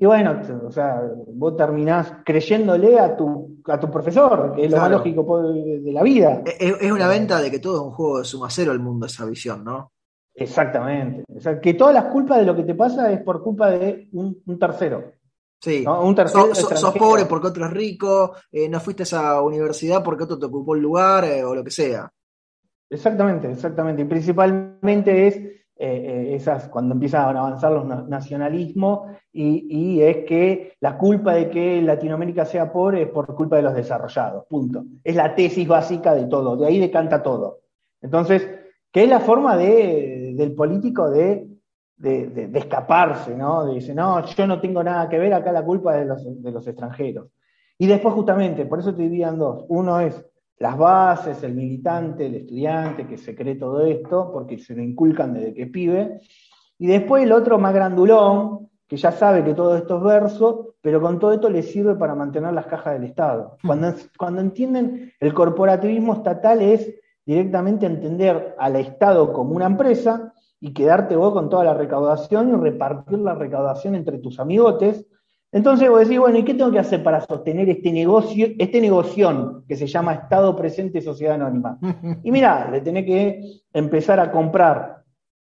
y 0.00 0.06
bueno, 0.06 0.40
o 0.66 0.72
sea, 0.72 0.98
vos 1.34 1.54
terminás 1.58 2.10
creyéndole 2.24 2.98
a 2.98 3.14
tu, 3.14 3.60
a 3.66 3.78
tu 3.78 3.90
profesor, 3.90 4.54
que 4.56 4.64
es 4.64 4.70
lo 4.70 4.78
más 4.78 4.90
lógico 4.90 5.42
de, 5.42 5.92
la 5.92 6.02
vida. 6.02 6.42
Es, 6.58 6.90
una 6.90 7.06
venta 7.06 7.38
de 7.38 7.50
que 7.50 7.58
todo 7.58 7.74
es 7.74 7.82
un 7.82 7.92
juego 7.92 8.18
de 8.20 8.24
suma 8.24 8.48
cero 8.48 8.72
el 8.72 8.78
mundo, 8.78 9.04
esa 9.04 9.26
visión, 9.26 9.62
¿no? 9.62 9.92
Exactamente. 10.34 11.24
O 11.36 11.38
sea, 11.38 11.60
que 11.60 11.74
todas 11.74 11.92
las 11.92 12.04
culpas 12.04 12.38
de 12.38 12.46
lo 12.46 12.56
que 12.56 12.62
te 12.62 12.74
pasa 12.74 13.12
es 13.12 13.20
por 13.20 13.42
culpa 13.42 13.72
de 13.72 14.08
un, 14.12 14.42
tercero. 14.58 15.04
Sí, 15.60 15.84
un 15.86 16.14
tercero 16.14 16.54
sos 16.54 16.94
pobre 16.94 17.26
porque 17.26 17.48
otro 17.48 17.66
es 17.66 17.70
rico, 17.70 18.36
eh, 18.50 18.70
no 18.70 18.80
fuiste 18.80 19.02
a 19.02 19.04
esa 19.04 19.42
universidad 19.42 20.02
porque 20.02 20.24
otro 20.24 20.38
te 20.38 20.46
ocupó 20.46 20.76
el 20.76 20.80
lugar 20.80 21.26
eh, 21.26 21.44
o 21.44 21.54
lo 21.54 21.62
que 21.62 21.70
sea. 21.70 22.10
Exactamente, 22.88 23.52
exactamente. 23.52 24.00
Y 24.00 24.06
principalmente 24.06 25.26
es 25.26 25.59
eh, 25.82 26.28
eh, 26.32 26.34
esas, 26.34 26.68
cuando 26.68 26.92
empiezan 26.92 27.34
a 27.34 27.40
avanzar 27.40 27.72
los 27.72 27.86
nacionalismos, 28.06 29.08
y, 29.32 30.02
es 30.02 30.26
que 30.26 30.74
la 30.80 30.98
culpa 30.98 31.32
de 31.32 31.48
que 31.48 31.80
Latinoamérica 31.80 32.44
sea 32.44 32.70
pobre 32.70 33.02
es 33.02 33.08
por 33.08 33.34
culpa 33.34 33.56
de 33.56 33.62
los 33.62 33.74
desarrollados, 33.74 34.44
punto. 34.44 34.84
Es 35.02 35.16
la 35.16 35.34
tesis 35.34 35.66
básica 35.66 36.14
de 36.14 36.26
todo, 36.26 36.58
de 36.58 36.66
ahí 36.66 36.78
decanta 36.78 37.22
todo. 37.22 37.60
Entonces, 38.02 38.46
¿qué 38.92 39.04
es 39.04 39.08
la 39.08 39.20
forma 39.20 39.56
de, 39.56 40.34
del 40.36 40.54
político 40.54 41.08
de, 41.08 41.48
de, 41.96 42.50
escaparse, 42.52 43.34
¿no? 43.34 43.64
De 43.64 43.76
decir, 43.76 43.94
no, 43.94 44.22
yo 44.22 44.46
no 44.46 44.60
tengo 44.60 44.84
nada 44.84 45.08
que 45.08 45.18
ver, 45.18 45.32
acá 45.32 45.50
la 45.50 45.64
culpa 45.64 45.94
es 45.94 46.00
de 46.00 46.06
los, 46.06 46.42
de 46.42 46.50
los 46.50 46.66
extranjeros. 46.66 47.28
Y 47.78 47.86
después 47.86 48.12
justamente, 48.12 48.66
por 48.66 48.80
eso 48.80 48.94
te 48.94 49.00
dividían 49.00 49.38
dos. 49.38 49.64
Uno 49.68 49.98
es 49.98 50.22
las 50.60 50.76
bases, 50.76 51.42
el 51.42 51.54
militante, 51.54 52.26
el 52.26 52.34
estudiante 52.36 53.06
que 53.06 53.16
se 53.16 53.34
cree 53.34 53.56
todo 53.56 53.80
esto, 53.80 54.30
porque 54.30 54.58
se 54.58 54.74
lo 54.74 54.82
inculcan 54.82 55.32
desde 55.32 55.54
que 55.54 55.66
pibe. 55.66 56.20
Y 56.78 56.86
después 56.86 57.22
el 57.24 57.32
otro 57.32 57.58
más 57.58 57.74
grandulón, 57.74 58.68
que 58.86 58.98
ya 58.98 59.10
sabe 59.10 59.42
que 59.42 59.54
todo 59.54 59.74
esto 59.76 59.96
es 59.96 60.02
verso, 60.02 60.74
pero 60.82 61.00
con 61.00 61.18
todo 61.18 61.32
esto 61.32 61.48
le 61.48 61.62
sirve 61.62 61.94
para 61.94 62.14
mantener 62.14 62.52
las 62.52 62.66
cajas 62.66 62.92
del 62.92 63.04
Estado. 63.04 63.56
Hmm. 63.62 63.66
Cuando, 63.66 63.94
cuando 64.18 64.40
entienden 64.42 65.12
el 65.18 65.32
corporativismo 65.32 66.12
estatal 66.12 66.60
es 66.60 66.94
directamente 67.24 67.86
entender 67.86 68.54
al 68.58 68.76
Estado 68.76 69.32
como 69.32 69.56
una 69.56 69.66
empresa 69.66 70.34
y 70.60 70.74
quedarte 70.74 71.16
vos 71.16 71.32
con 71.32 71.48
toda 71.48 71.64
la 71.64 71.74
recaudación 71.74 72.50
y 72.50 72.56
repartir 72.56 73.18
la 73.18 73.34
recaudación 73.34 73.94
entre 73.94 74.18
tus 74.18 74.38
amigotes, 74.38 75.06
entonces 75.52 75.90
vos 75.90 76.00
decís, 76.00 76.18
bueno, 76.18 76.38
¿y 76.38 76.44
qué 76.44 76.54
tengo 76.54 76.70
que 76.70 76.78
hacer 76.78 77.02
para 77.02 77.20
sostener 77.20 77.68
este 77.68 77.92
negocio, 77.92 78.48
este 78.58 78.80
negocio 78.80 79.64
que 79.66 79.74
se 79.74 79.88
llama 79.88 80.14
Estado 80.14 80.54
Presente 80.54 81.00
Sociedad 81.00 81.34
Anónima? 81.34 81.78
Y 82.22 82.30
mira, 82.30 82.70
le 82.70 82.80
tenés 82.80 83.04
que 83.04 83.62
empezar 83.72 84.20
a 84.20 84.30
comprar 84.30 85.02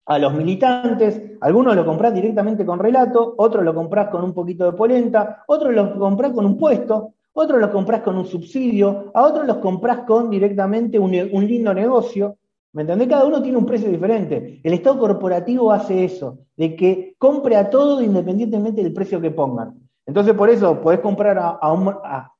a 0.08 0.20
los 0.20 0.34
militantes, 0.34 1.22
algunos 1.42 1.76
lo 1.76 1.86
compras 1.86 2.14
directamente 2.14 2.66
con 2.66 2.78
relato, 2.78 3.36
otros 3.38 3.64
lo 3.64 3.74
compras 3.74 4.10
con 4.10 4.24
un 4.24 4.34
poquito 4.34 4.66
de 4.66 4.78
polenta, 4.78 5.44
otros 5.48 5.74
lo 5.74 5.98
compras 5.98 6.32
con 6.34 6.46
un 6.46 6.58
puesto, 6.58 7.14
otros 7.34 7.60
lo 7.60 7.72
compras 7.72 8.02
con 8.02 8.18
un 8.18 8.26
subsidio, 8.26 9.12
a 9.14 9.24
otros 9.24 9.48
los 9.48 9.58
compras 9.58 10.00
con 10.00 10.30
directamente 10.30 11.00
un, 11.00 11.16
un 11.32 11.48
lindo 11.48 11.74
negocio. 11.74 12.38
¿Me 12.74 12.82
entendés? 12.82 13.08
Cada 13.08 13.26
uno 13.26 13.42
tiene 13.42 13.58
un 13.58 13.66
precio 13.66 13.90
diferente. 13.90 14.60
El 14.62 14.74
Estado 14.74 15.00
corporativo 15.00 15.72
hace 15.72 16.04
eso, 16.04 16.40
de 16.58 16.76
que 16.76 17.16
compre 17.18 17.56
a 17.56 17.70
todo 17.70 18.02
independientemente 18.02 18.84
del 18.84 18.94
precio 18.94 19.22
que 19.22 19.32
pongan. 19.32 19.85
Entonces, 20.06 20.34
por 20.34 20.50
eso 20.50 20.82
podés 20.82 21.00
comprar 21.00 21.38
a, 21.38 21.72
un, 21.72 21.94
a, 22.04 22.32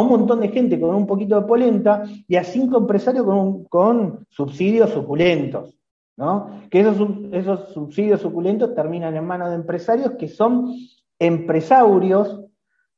un 0.00 0.08
montón 0.08 0.40
de 0.40 0.48
gente 0.48 0.80
con 0.80 0.94
un 0.94 1.06
poquito 1.06 1.40
de 1.40 1.46
polenta 1.46 2.04
y 2.26 2.36
a 2.36 2.44
cinco 2.44 2.78
empresarios 2.78 3.24
con, 3.24 3.64
con 3.64 4.26
subsidios 4.28 4.90
suculentos. 4.90 5.78
¿no? 6.16 6.50
Que 6.70 6.80
esos, 6.80 6.96
esos 7.32 7.72
subsidios 7.72 8.20
suculentos 8.20 8.74
terminan 8.74 9.14
en 9.14 9.24
manos 9.24 9.50
de 9.50 9.54
empresarios 9.54 10.12
que 10.18 10.28
son 10.28 10.74
empresarios, 11.18 12.40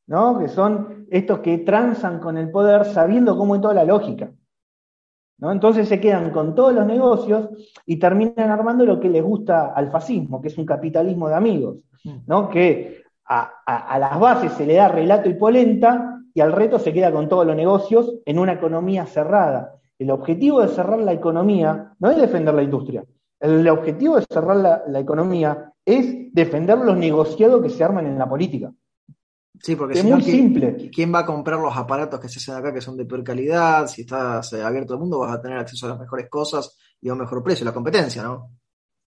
¿no? 0.06 0.38
que 0.38 0.48
son 0.48 1.06
estos 1.10 1.40
que 1.40 1.58
transan 1.58 2.18
con 2.18 2.38
el 2.38 2.50
poder 2.50 2.86
sabiendo 2.86 3.36
cómo 3.36 3.54
es 3.54 3.60
toda 3.60 3.74
la 3.74 3.84
lógica. 3.84 4.32
¿No? 5.40 5.52
Entonces 5.52 5.88
se 5.88 6.00
quedan 6.00 6.30
con 6.30 6.54
todos 6.54 6.72
los 6.72 6.86
negocios 6.86 7.48
y 7.86 7.98
terminan 7.98 8.50
armando 8.50 8.84
lo 8.84 9.00
que 9.00 9.08
les 9.08 9.22
gusta 9.22 9.72
al 9.74 9.90
fascismo, 9.90 10.40
que 10.40 10.48
es 10.48 10.58
un 10.58 10.66
capitalismo 10.66 11.28
de 11.28 11.34
amigos. 11.34 11.76
¿no? 12.26 12.48
que 12.48 13.02
a, 13.26 13.98
las 13.98 14.18
bases 14.18 14.52
se 14.52 14.66
le 14.66 14.74
da 14.74 14.88
relato 14.88 15.28
y 15.28 15.34
polenta 15.34 16.20
y 16.34 16.40
al 16.40 16.52
reto 16.52 16.78
se 16.78 16.92
queda 16.92 17.12
con 17.12 17.28
todos 17.28 17.46
los 17.46 17.56
negocios 17.56 18.14
en 18.24 18.38
una 18.38 18.54
economía 18.54 19.06
cerrada. 19.06 19.74
El 19.98 20.10
objetivo 20.10 20.60
de 20.62 20.68
cerrar 20.68 20.98
la 20.98 21.12
economía 21.12 21.92
no 21.98 22.10
es 22.10 22.16
defender 22.16 22.54
la 22.54 22.62
industria. 22.62 23.04
El 23.38 23.68
objetivo 23.68 24.16
de 24.16 24.26
cerrar 24.30 24.84
la, 24.86 25.00
economía 25.00 25.72
es 25.84 26.32
defender 26.32 26.78
los 26.78 26.96
negociados 26.96 27.62
que 27.62 27.70
se 27.70 27.84
arman 27.84 28.06
en 28.06 28.18
la 28.18 28.28
política. 28.28 28.72
Sí, 29.62 29.76
porque 29.76 29.98
es 29.98 30.04
muy 30.04 30.22
simple. 30.22 30.90
¿Quién 30.90 31.14
va 31.14 31.20
a 31.20 31.26
comprar 31.26 31.60
los 31.60 31.76
aparatos 31.76 32.18
que 32.18 32.28
se 32.28 32.38
hacen 32.38 32.54
acá 32.54 32.72
que 32.72 32.80
son 32.80 32.96
de 32.96 33.04
peor 33.04 33.22
calidad? 33.22 33.86
Si 33.86 34.02
estás 34.02 34.52
eh, 34.54 34.62
abierto 34.62 34.94
al 34.94 35.00
mundo 35.00 35.18
vas 35.18 35.32
a 35.32 35.40
tener 35.40 35.58
acceso 35.58 35.86
a 35.86 35.90
las 35.90 36.00
mejores 36.00 36.28
cosas 36.30 36.78
y 37.00 37.08
a 37.08 37.12
un 37.12 37.18
mejor 37.18 37.42
precio, 37.42 37.64
la 37.66 37.74
competencia, 37.74 38.22
¿no? 38.22 38.52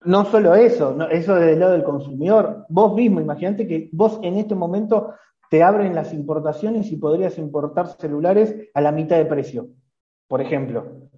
No 0.05 0.25
solo 0.25 0.57
eso, 0.57 0.97
eso 1.11 1.37
desde 1.37 1.53
el 1.53 1.61
lado 1.61 1.73
del 1.73 1.85
consumidor. 1.85 2.67
Vos 2.69 2.95
mismo, 2.95 3.21
imagínate 3.21 3.69
que 3.69 3.89
vos 3.93 4.19
en 4.23 4.35
este 4.37 4.57
momento 4.57 5.15
te 5.49 5.63
abren 5.63 5.95
las 5.95 6.13
importaciones 6.13 6.91
y 6.91 6.97
podrías 6.97 7.39
importar 7.39 7.87
celulares 8.01 8.69
a 8.75 8.81
la 8.81 8.91
mitad 8.91 9.17
de 9.17 9.27
precio, 9.27 9.69
por 10.27 10.41
ejemplo. 10.41 11.09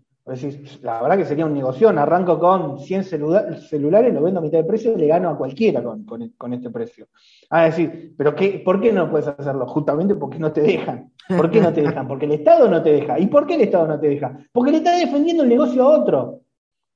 La 0.83 1.02
verdad 1.02 1.19
que 1.19 1.25
sería 1.25 1.47
un 1.47 1.54
negocio. 1.54 1.88
Arranco 1.88 2.38
con 2.38 2.81
100 2.81 3.04
celulares, 3.04 4.14
lo 4.14 4.23
vendo 4.23 4.40
a 4.40 4.43
mitad 4.43 4.59
de 4.59 4.64
precio 4.64 4.93
y 4.93 4.97
le 4.97 5.07
gano 5.07 5.31
a 5.31 5.37
cualquiera 5.37 5.83
con, 5.83 6.52
este 6.52 6.71
precio. 6.71 7.09
Ah, 7.50 7.64
decir, 7.64 8.14
¿pero 8.16 8.35
qué, 8.35 8.62
por 8.64 8.81
qué 8.81 8.93
no 8.93 9.11
puedes 9.11 9.28
hacerlo? 9.28 9.66
Justamente 9.66 10.14
porque 10.14 10.38
no 10.38 10.52
te 10.52 10.62
dejan. 10.62 11.12
¿Por 11.28 11.50
qué 11.50 11.61
no 11.61 11.73
te 11.73 11.83
dejan? 11.83 12.09
Porque 12.09 12.26
el 12.26 12.33
Estado 12.33 12.69
no 12.69 12.83
te 12.83 12.93
deja. 12.93 13.19
¿Y 13.19 13.26
por 13.26 13.47
qué 13.47 13.54
el 13.54 13.62
Estado 13.62 13.87
no 13.87 14.00
te 14.00 14.09
deja? 14.09 14.38
Porque 14.52 14.71
le 14.71 14.78
está 14.78 14.97
defendiendo 14.97 15.43
el 15.43 15.49
negocio 15.49 15.83
a 15.83 15.99
otro 15.99 16.45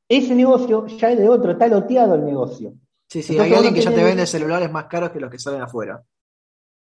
ese 0.08 0.34
negocio 0.34 0.86
ya 0.86 1.10
es 1.10 1.18
de 1.18 1.28
otro, 1.28 1.52
está 1.52 1.68
loteado 1.68 2.14
el 2.14 2.24
negocio. 2.24 2.72
Sí, 3.08 3.22
sí, 3.22 3.38
hay 3.38 3.52
alguien 3.52 3.74
que 3.74 3.80
ya 3.80 3.92
te 3.92 4.02
vende 4.02 4.26
celulares 4.26 4.70
más 4.70 4.86
caros 4.86 5.10
que 5.10 5.20
los 5.20 5.30
que 5.30 5.38
salen 5.38 5.62
afuera. 5.62 6.02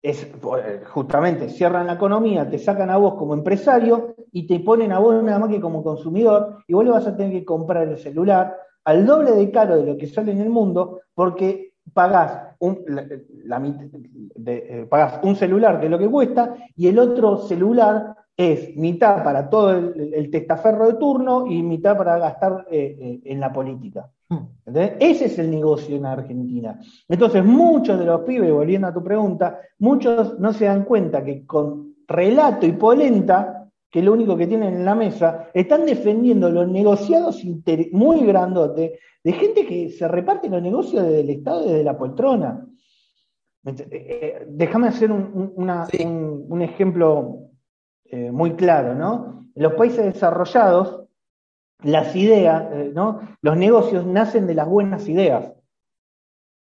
Es, 0.05 0.23
pues, 0.39 0.87
justamente, 0.87 1.49
cierran 1.49 1.87
la 1.87 1.93
economía, 1.93 2.47
te 2.47 2.59
sacan 2.59 2.91
a 2.91 2.97
vos 2.97 3.15
como 3.15 3.33
empresario 3.33 4.13
y 4.31 4.45
te 4.45 4.59
ponen 4.59 4.91
a 4.91 4.99
vos 4.99 5.23
nada 5.23 5.39
más 5.39 5.49
que 5.49 5.59
como 5.59 5.83
consumidor 5.83 6.59
y 6.67 6.73
vos 6.75 6.85
le 6.85 6.91
vas 6.91 7.07
a 7.07 7.17
tener 7.17 7.31
que 7.31 7.43
comprar 7.43 7.87
el 7.87 7.97
celular 7.97 8.55
al 8.83 9.03
doble 9.03 9.31
de 9.31 9.49
caro 9.49 9.77
de 9.77 9.83
lo 9.83 9.97
que 9.97 10.05
sale 10.05 10.31
en 10.31 10.41
el 10.41 10.51
mundo 10.51 11.01
porque 11.15 11.73
pagas 11.91 12.55
un, 12.59 12.85
eh, 14.45 14.87
un 15.23 15.35
celular 15.35 15.83
es 15.83 15.89
lo 15.89 15.97
que 15.97 16.07
cuesta 16.11 16.55
y 16.75 16.87
el 16.87 16.99
otro 16.99 17.37
celular 17.37 18.15
es 18.37 18.77
mitad 18.77 19.23
para 19.23 19.49
todo 19.49 19.71
el, 19.71 20.29
testaferro 20.29 20.85
de 20.85 20.99
turno 20.99 21.47
y 21.47 21.63
mitad 21.63 21.97
para 21.97 22.19
gastar 22.19 22.67
eh, 22.69 22.95
eh, 22.99 23.21
en 23.25 23.39
la 23.39 23.51
política. 23.51 24.07
Hmm. 24.29 24.37
Ese 24.99 25.25
es 25.25 25.39
el 25.39 25.51
negocio 25.51 25.95
en 25.95 26.05
Argentina. 26.05 26.79
Entonces, 27.07 27.45
muchos 27.45 27.99
de 27.99 28.05
los 28.05 28.21
pibes, 28.21 28.51
volviendo 28.51 28.87
a 28.87 28.93
tu 28.93 29.03
pregunta, 29.03 29.59
muchos 29.79 30.39
no 30.39 30.51
se 30.51 30.65
dan 30.65 30.83
cuenta 30.83 31.23
que 31.23 31.45
con 31.45 31.95
relato 32.07 32.65
y 32.65 32.71
polenta, 32.71 33.69
que 33.89 33.99
es 33.99 34.05
lo 34.05 34.13
único 34.13 34.35
que 34.35 34.47
tienen 34.47 34.73
en 34.73 34.85
la 34.85 34.95
mesa, 34.95 35.49
están 35.53 35.85
defendiendo 35.85 36.49
los 36.49 36.67
negociados 36.67 37.43
muy 37.91 38.25
grandotes 38.25 38.99
de 39.23 39.31
gente 39.31 39.65
que 39.65 39.89
se 39.89 40.07
reparte 40.07 40.49
los 40.49 40.61
negocios 40.61 41.03
desde 41.03 41.21
el 41.21 41.29
Estado 41.29 41.65
y 41.65 41.69
desde 41.69 41.83
la 41.83 41.97
poltrona. 41.97 42.65
Eh, 43.65 44.45
déjame 44.47 44.87
hacer 44.87 45.11
un 45.11 46.61
ejemplo 46.61 47.45
eh, 48.05 48.31
muy 48.31 48.55
claro, 48.55 48.93
¿no? 48.93 49.47
En 49.55 49.63
los 49.63 49.73
países 49.73 50.05
desarrollados, 50.05 51.04
las 51.85 52.15
ideas, 52.15 52.65
eh, 52.73 52.91
¿no? 52.93 53.21
Los 53.41 53.57
negocios 53.57 54.05
nacen 54.05 54.47
de 54.47 54.55
las 54.55 54.67
buenas 54.67 55.07
ideas. 55.07 55.53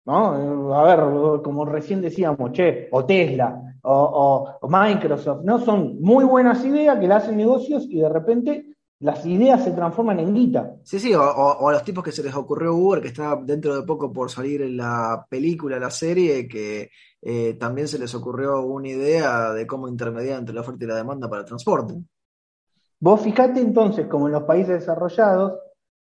¿No? 0.04 0.75
A 0.75 0.84
ver, 0.84 1.42
como 1.42 1.64
recién 1.64 2.00
decíamos, 2.00 2.52
che, 2.52 2.88
o 2.92 3.04
Tesla, 3.04 3.60
o, 3.82 4.58
Microsoft, 4.68 5.42
¿no? 5.44 5.58
Son 5.58 6.00
muy 6.00 6.25
buenas 6.25 6.64
ideas 6.64 6.98
que 6.98 7.08
le 7.08 7.14
hacen 7.14 7.36
negocios 7.36 7.86
y 7.88 8.00
de 8.00 8.08
repente 8.08 8.76
las 9.00 9.25
ideas 9.26 9.64
se 9.64 9.72
transforman 9.72 10.20
en 10.20 10.34
guita. 10.34 10.76
Sí, 10.84 10.98
sí, 10.98 11.14
o, 11.14 11.68
a 11.68 11.72
los 11.72 11.84
tipos 11.84 12.04
que 12.04 12.12
se 12.12 12.22
les 12.22 12.34
ocurrió 12.34 12.75
Uber, 12.75 13.00
que 13.00 13.08
está 13.08 13.36
dentro 13.36 13.76
de 13.76 13.86
poco 13.86 14.12
por 14.12 14.30
salir 14.30 14.62
en 14.62 14.76
la 14.76 15.26
película, 15.28 15.78
la 15.78 15.90
serie, 15.90 16.48
que 16.48 16.90
eh, 17.20 17.54
también 17.54 17.88
se 17.88 17.98
les 17.98 18.14
ocurrió 18.14 18.60
una 18.62 18.88
idea 18.88 19.52
de 19.52 19.66
cómo 19.66 19.88
intermediar 19.88 20.38
entre 20.38 20.54
la 20.54 20.62
oferta 20.62 20.84
y 20.84 20.88
la 20.88 20.96
demanda 20.96 21.28
para 21.28 21.42
el 21.42 21.46
transporte. 21.46 21.94
Vos 22.98 23.20
fijate 23.20 23.60
entonces, 23.60 24.06
como 24.06 24.26
en 24.26 24.32
los 24.32 24.44
países 24.44 24.80
desarrollados, 24.80 25.58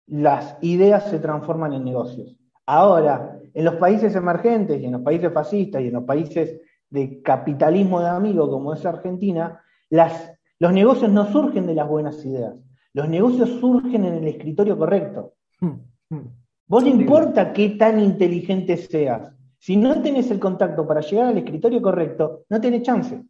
las 0.07 0.57
ideas 0.61 1.09
se 1.09 1.19
transforman 1.19 1.73
en 1.73 1.83
negocios. 1.83 2.35
Ahora, 2.65 3.39
en 3.53 3.65
los 3.65 3.75
países 3.75 4.15
emergentes 4.15 4.81
y 4.81 4.85
en 4.85 4.93
los 4.93 5.01
países 5.01 5.33
fascistas 5.33 5.81
y 5.81 5.87
en 5.87 5.93
los 5.93 6.03
países 6.03 6.61
de 6.89 7.21
capitalismo 7.21 7.99
de 7.99 8.07
amigo 8.07 8.49
como 8.49 8.73
es 8.73 8.85
Argentina, 8.85 9.61
los 9.89 10.73
negocios 10.73 11.11
no 11.11 11.25
surgen 11.31 11.67
de 11.67 11.75
las 11.75 11.87
buenas 11.87 12.23
ideas, 12.25 12.55
los 12.93 13.07
negocios 13.07 13.49
surgen 13.59 14.05
en 14.05 14.15
el 14.15 14.27
escritorio 14.27 14.77
correcto. 14.77 15.33
Vos 16.67 16.83
no 16.83 16.89
importa 16.89 17.53
qué 17.53 17.69
tan 17.71 17.99
inteligente 17.99 18.77
seas, 18.77 19.31
si 19.57 19.75
no 19.75 20.01
tenés 20.01 20.31
el 20.31 20.39
contacto 20.39 20.87
para 20.87 21.01
llegar 21.01 21.27
al 21.27 21.37
escritorio 21.37 21.81
correcto, 21.81 22.45
no 22.49 22.61
tenés 22.61 22.83
chance. 22.83 23.21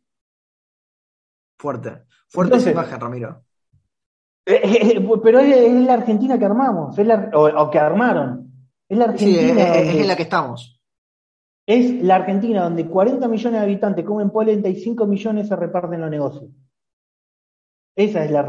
Fuerte, 1.59 2.03
fuerte 2.29 2.55
esa 2.55 2.71
imagen, 2.71 2.99
Ramiro. 3.01 3.43
Eh, 4.45 4.61
eh, 4.63 4.93
eh, 4.95 5.09
pero 5.21 5.39
es, 5.39 5.73
la 5.85 5.93
Argentina 5.93 6.39
que 6.39 6.45
armamos, 6.45 6.97
o, 7.33 7.69
que 7.69 7.77
armaron. 7.77 8.49
Es 8.87 8.97
la 8.97 9.05
Argentina. 9.05 9.75
es, 9.75 9.95
en 9.95 10.07
la 10.07 10.15
que 10.15 10.23
estamos. 10.23 10.81
Es 11.67 12.01
la 12.01 12.15
Argentina 12.15 12.63
donde 12.63 12.87
40 12.87 13.27
millones 13.27 13.59
de 13.59 13.65
habitantes 13.65 14.05
comen 14.05 14.29
polenta 14.29 14.69
y 14.69 14.75
5 14.75 15.05
millones 15.05 15.49
se 15.49 15.55
reparten 15.55 16.01
los 16.01 16.09
negocios. 16.09 16.49
Esa 17.95 18.23
es 18.23 18.31
la, 18.31 18.39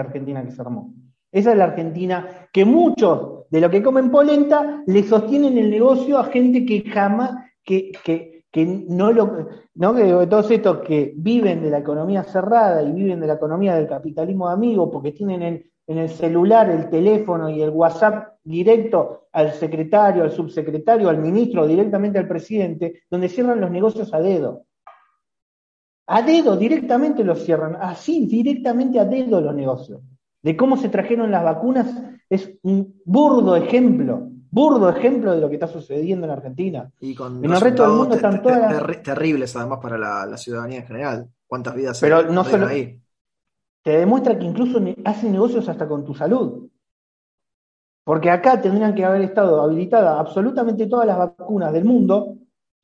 Argentina 0.00 0.44
que 0.44 0.52
se 0.52 0.60
armó. 0.60 0.94
Esa 1.32 1.52
es 1.52 1.56
la 1.56 1.64
Argentina 1.64 2.48
que 2.52 2.66
muchos 2.66 3.48
de 3.50 3.62
los 3.62 3.70
que 3.70 3.82
comen 3.82 4.10
polenta 4.10 4.82
le 4.86 5.02
sostienen 5.02 5.56
el 5.56 5.70
negocio 5.70 6.18
a 6.18 6.24
gente 6.24 6.66
que 6.66 6.82
jamás, 6.82 7.32
que, 7.64 7.90
que, 8.04 8.37
no 8.54 9.12
lo, 9.12 9.48
no 9.74 9.94
que 9.94 10.26
todos 10.26 10.50
estos 10.50 10.78
que 10.78 11.12
viven 11.16 11.62
de 11.62 11.70
la 11.70 11.78
economía 11.78 12.24
cerrada 12.24 12.82
y 12.82 12.92
viven 12.92 13.20
de 13.20 13.26
la 13.26 13.34
economía 13.34 13.74
del 13.74 13.86
capitalismo 13.86 14.48
de 14.48 14.90
porque 14.90 15.12
tienen 15.12 15.42
en, 15.42 15.70
en 15.86 15.98
el 15.98 16.08
celular 16.08 16.70
el 16.70 16.88
teléfono 16.90 17.48
y 17.50 17.62
el 17.62 17.70
WhatsApp 17.70 18.36
directo 18.44 19.28
al 19.32 19.52
secretario, 19.52 20.22
al 20.22 20.32
subsecretario, 20.32 21.08
al 21.08 21.18
ministro, 21.18 21.66
directamente 21.66 22.18
al 22.18 22.28
presidente, 22.28 23.02
donde 23.10 23.28
cierran 23.28 23.60
los 23.60 23.70
negocios 23.70 24.12
a 24.12 24.20
dedo. 24.20 24.64
A 26.06 26.22
dedo, 26.22 26.56
directamente 26.56 27.22
los 27.22 27.44
cierran, 27.44 27.76
así, 27.80 28.26
directamente 28.26 28.98
a 28.98 29.04
dedo 29.04 29.40
los 29.40 29.54
negocios. 29.54 30.00
De 30.42 30.56
cómo 30.56 30.76
se 30.76 30.88
trajeron 30.88 31.30
las 31.30 31.44
vacunas 31.44 32.02
es 32.30 32.58
un 32.62 33.00
burdo 33.04 33.56
ejemplo, 33.56 34.30
burdo 34.50 34.88
ejemplo 34.88 35.32
de 35.32 35.40
lo 35.40 35.48
que 35.48 35.54
está 35.54 35.66
sucediendo 35.66 36.26
en 36.26 36.32
Argentina. 36.32 36.90
Y 37.00 37.14
con 37.14 37.44
en 37.44 37.50
el 37.50 37.60
resto 37.60 37.82
del 37.82 37.92
mundo 37.92 38.14
están 38.14 38.42
todas. 38.42 39.02
terribles 39.02 39.54
además 39.56 39.78
para 39.80 39.98
la, 39.98 40.36
ciudadanía 40.36 40.80
en 40.80 40.86
general. 40.86 41.28
¿Cuántas 41.46 41.74
vidas 41.74 42.00
Pero 42.00 42.30
no 42.30 42.44
solo 42.44 42.66
ahí? 42.66 43.00
Te 43.82 43.98
demuestra 43.98 44.38
que 44.38 44.44
incluso 44.44 44.80
hacen 45.04 45.32
negocios 45.32 45.68
hasta 45.68 45.88
con 45.88 46.04
tu 46.04 46.14
salud. 46.14 46.68
Porque 48.04 48.30
acá 48.30 48.60
tendrían 48.60 48.94
que 48.94 49.04
haber 49.04 49.22
estado 49.22 49.60
habilitadas 49.60 50.18
absolutamente 50.18 50.86
todas 50.86 51.06
las 51.06 51.18
vacunas 51.18 51.72
del 51.72 51.84
mundo, 51.84 52.38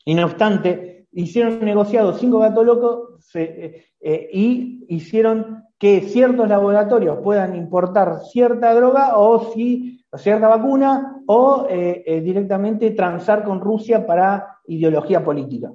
y 0.05 0.15
no 0.15 0.27
obstante, 0.27 1.07
hicieron 1.13 1.65
negociados 1.65 2.19
cinco 2.21 2.39
gatos 2.41 2.67
locos 2.67 3.31
eh, 3.35 3.87
eh, 4.01 4.31
y 4.33 4.85
hicieron 4.89 5.65
que 5.79 6.03
ciertos 6.03 6.49
laboratorios 6.49 7.19
puedan 7.23 7.57
importar 7.57 8.21
cierta 8.31 8.75
droga 8.75 9.17
o 9.17 9.53
si 9.53 10.04
cierta 10.17 10.49
vacuna 10.49 11.23
o 11.27 11.67
eh, 11.69 12.21
directamente 12.23 12.91
transar 12.93 13.45
con 13.45 13.61
Rusia 13.61 14.07
para 14.07 14.59
ideología 14.67 15.23
política. 15.25 15.71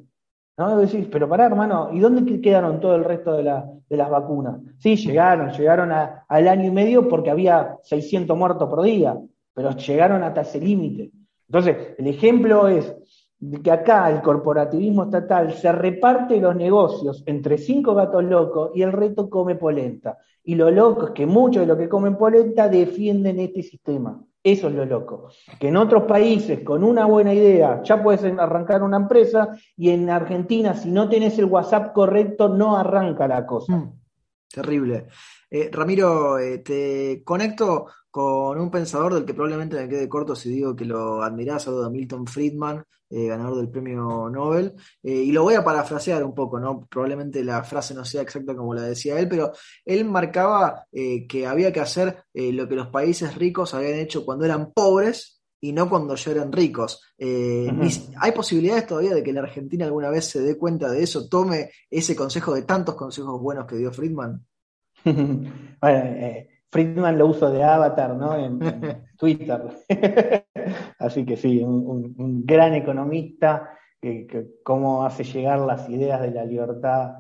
¿No? 0.58 0.78
Decís, 0.78 1.08
pero 1.10 1.30
pará, 1.30 1.46
hermano, 1.46 1.90
¿y 1.94 2.00
dónde 2.00 2.42
quedaron 2.42 2.82
todo 2.82 2.96
el 2.96 3.06
resto 3.06 3.38
de, 3.38 3.44
las 3.44 4.10
vacunas? 4.10 4.60
Sí, 4.78 4.98
llegaron, 4.98 5.52
llegaron 5.52 5.90
al 5.92 6.48
año 6.50 6.68
y 6.68 6.72
medio 6.72 7.08
porque 7.08 7.32
había 7.32 7.78
600 7.84 8.38
muertos 8.38 8.70
por 8.70 8.82
día, 8.82 9.18
pero 9.54 9.72
llegaron 9.72 10.22
hasta 10.22 10.42
ese 10.42 10.60
límite. 10.60 11.12
Entonces, 11.48 11.96
el 11.98 12.08
ejemplo 12.08 12.68
es 12.68 12.94
que 13.64 13.72
acá 13.72 14.10
el 14.10 14.22
corporativismo 14.22 15.06
estatal 15.06 15.54
se 15.54 15.72
reparte 15.72 16.42
los 16.42 16.56
negocios 16.56 17.24
entre 17.26 17.58
cinco 17.58 17.96
gatos 17.96 18.24
locos 18.26 18.72
y 18.76 18.82
el 18.82 18.92
resto 18.92 19.30
come 19.30 19.56
polenta. 19.56 20.18
Y 20.44 20.56
lo 20.56 20.70
loco 20.70 21.08
es 21.08 21.12
que 21.12 21.26
muchos 21.26 21.62
de 21.62 21.68
los 21.68 21.78
que 21.78 21.88
comen 21.88 22.18
polenta 22.18 22.68
defienden 22.68 23.40
este 23.40 23.64
sistema. 23.64 24.22
Eso 24.44 24.70
es 24.70 24.74
lo 24.74 24.86
loco. 24.86 25.30
Que 25.60 25.68
en 25.68 25.76
otros 25.76 26.04
países, 26.04 26.62
con 26.64 26.84
una 26.84 27.06
buena 27.06 27.34
idea, 27.34 27.82
ya 27.84 28.02
puedes 28.02 28.24
arrancar 28.24 28.84
una 28.84 28.98
empresa 28.98 29.50
y 29.76 29.90
en 29.90 30.10
Argentina, 30.10 30.74
si 30.74 30.92
no 30.92 31.10
tenés 31.10 31.38
el 31.40 31.46
WhatsApp 31.46 31.92
correcto, 31.94 32.48
no 32.48 32.78
arranca 32.78 33.28
la 33.28 33.46
cosa. 33.46 33.76
Mm, 33.76 33.99
terrible. 34.52 35.08
Eh, 35.50 35.70
Ramiro, 35.72 36.38
eh, 36.40 36.60
te 36.60 37.22
conecto 37.24 37.88
con 38.12 38.60
un 38.60 38.72
pensador 38.72 39.14
del 39.14 39.26
que 39.26 39.34
probablemente 39.34 39.76
me 39.78 39.90
quede 39.90 40.10
corto 40.10 40.36
si 40.36 40.50
digo 40.50 40.76
que 40.76 40.86
lo 40.86 41.22
admirás, 41.22 41.68
algo 41.68 41.84
de 41.84 41.90
Milton 41.90 42.26
Friedman, 42.28 42.84
eh, 43.10 43.28
ganador 43.28 43.58
del 43.58 43.70
premio 43.70 44.30
Nobel, 44.30 44.76
y 45.02 45.32
lo 45.32 45.44
voy 45.44 45.56
a 45.56 45.64
parafrasear 45.64 46.24
un 46.24 46.36
poco, 46.36 46.60
¿no? 46.60 46.88
Probablemente 46.88 47.44
la 47.44 47.64
frase 47.64 47.94
no 47.94 48.06
sea 48.06 48.22
exacta 48.22 48.56
como 48.56 48.74
la 48.74 48.84
decía 48.84 49.20
él, 49.20 49.28
pero 49.28 49.52
él 49.86 50.06
marcaba 50.06 50.86
que 50.92 51.48
había 51.48 51.74
que 51.74 51.80
hacer 51.80 52.24
lo 52.34 52.68
que 52.68 52.76
los 52.76 52.88
países 52.88 53.36
ricos 53.36 53.74
habían 53.74 53.96
hecho 54.00 54.26
cuando 54.26 54.46
eran 54.46 54.72
pobres 54.74 55.39
y 55.62 55.74
no 55.74 55.90
cuando 55.90 56.16
ya 56.16 56.32
eran 56.32 56.52
ricos. 56.52 57.02
¿Hay 57.20 58.32
posibilidades 58.34 58.88
todavía 58.88 59.14
de 59.14 59.24
que 59.24 59.34
la 59.34 59.42
Argentina 59.42 59.86
alguna 59.86 60.10
vez 60.10 60.26
se 60.26 60.42
dé 60.42 60.58
cuenta 60.58 60.90
de 60.90 61.04
eso, 61.04 61.28
tome 61.28 61.72
ese 61.90 62.16
consejo 62.16 62.54
de 62.54 62.64
tantos 62.64 62.96
consejos 62.96 63.42
buenos 63.42 63.66
que 63.66 63.78
dio 63.78 63.92
Friedman? 63.92 64.46
bueno, 65.06 65.50
eh, 65.82 66.50
Friedman 66.72 67.18
lo 67.18 67.28
uso 67.28 67.50
de 67.50 67.64
avatar, 67.64 68.16
¿no? 68.16 68.36
En, 68.36 68.60
Twitter. 69.18 69.62
Así 71.00 71.26
que 71.26 71.36
sí, 71.36 71.62
un, 71.62 72.46
gran 72.46 72.74
economista 72.74 73.78
que, 74.00 74.28
cómo 74.64 75.06
hace 75.06 75.24
llegar 75.24 75.60
las 75.60 75.90
ideas 75.90 76.22
de 76.22 76.32
la 76.32 76.46
libertad 76.46 77.12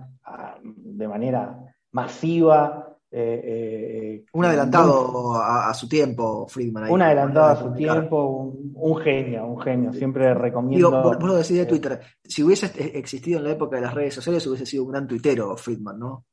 de 0.65 1.07
manera 1.07 1.59
masiva. 1.91 2.88
Eh, 3.11 3.41
eh, 3.43 4.25
un 4.33 4.45
adelantado 4.45 5.35
a, 5.35 5.73
su 5.73 5.89
tiempo, 5.89 6.47
Friedman. 6.47 6.91
un 6.91 7.01
adelantado 7.01 7.45
a 7.47 7.55
su 7.55 7.73
tiempo, 7.73 8.53
un, 8.75 8.97
genio, 8.97 9.47
un 9.47 9.59
genio. 9.59 9.91
Siempre 9.91 10.33
recomiendo. 10.33 10.89
Digo, 10.89 11.01
vos, 11.01 11.17
lo 11.23 11.35
decís 11.35 11.57
de 11.57 11.65
Twitter. 11.65 11.99
Si 12.23 12.43
hubiese 12.43 12.71
existido 12.97 13.39
en 13.39 13.45
la 13.45 13.51
época 13.51 13.77
de 13.77 13.81
las 13.81 13.93
redes 13.93 14.13
sociales, 14.13 14.45
hubiese 14.45 14.65
sido 14.67 14.83
un 14.83 14.91
gran 14.91 15.07
tuitero, 15.07 15.57
Friedman, 15.57 15.97
¿no? 15.97 16.25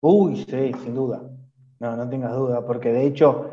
Uy, 0.00 0.44
sí, 0.44 0.72
sin 0.82 0.94
duda. 0.94 1.22
No, 1.78 1.96
no 1.96 2.08
tengas 2.08 2.34
duda, 2.34 2.64
porque 2.66 2.92
de 2.92 3.06
hecho 3.06 3.50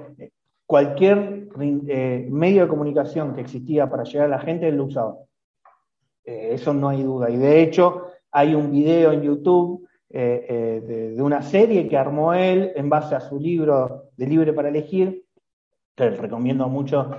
cualquier 0.71 1.49
eh, 1.59 2.27
medio 2.31 2.61
de 2.61 2.67
comunicación 2.69 3.35
que 3.35 3.41
existía 3.41 3.89
para 3.89 4.03
llegar 4.03 4.27
a 4.27 4.37
la 4.37 4.39
gente, 4.39 4.71
lo 4.71 4.85
usaba. 4.85 5.17
Eh, 6.23 6.51
eso 6.53 6.73
no 6.73 6.87
hay 6.87 7.03
duda. 7.03 7.29
Y 7.29 7.35
de 7.35 7.61
hecho 7.61 8.05
hay 8.31 8.55
un 8.55 8.71
video 8.71 9.11
en 9.11 9.21
YouTube 9.21 9.85
eh, 10.13 11.13
de, 11.15 11.21
una 11.21 11.41
serie 11.41 11.87
que 11.87 11.97
armó 11.97 12.33
él 12.33 12.71
en 12.75 12.89
base 12.89 13.15
a 13.15 13.21
su 13.21 13.39
libro 13.39 14.09
de 14.17 14.27
Libre 14.27 14.53
para 14.53 14.69
Elegir, 14.69 15.25
que 15.95 16.09
les 16.09 16.19
recomiendo 16.19 16.67
mucho, 16.67 17.11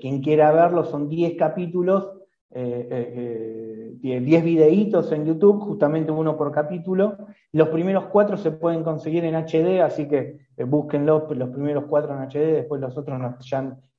quien 0.00 0.20
quiera 0.20 0.50
verlo, 0.52 0.84
son 0.84 1.08
10 1.08 1.36
capítulos 1.36 2.12
10 4.00 4.44
videitos 4.44 5.12
en 5.12 5.24
YouTube, 5.26 5.60
justamente 5.60 6.10
uno 6.10 6.36
por 6.36 6.52
capítulo. 6.52 7.16
Los 7.52 7.68
primeros 7.68 8.06
cuatro 8.06 8.36
se 8.36 8.52
pueden 8.52 8.82
conseguir 8.82 9.24
en 9.24 9.34
HD, 9.34 9.80
así 9.82 10.08
que 10.08 10.38
búsquenlo, 10.66 11.26
los 11.30 11.50
primeros 11.50 11.84
cuatro 11.88 12.14
en 12.14 12.28
HD, 12.28 12.54
después 12.54 12.80
los 12.80 12.96
otros 12.96 13.18
no, 13.18 13.36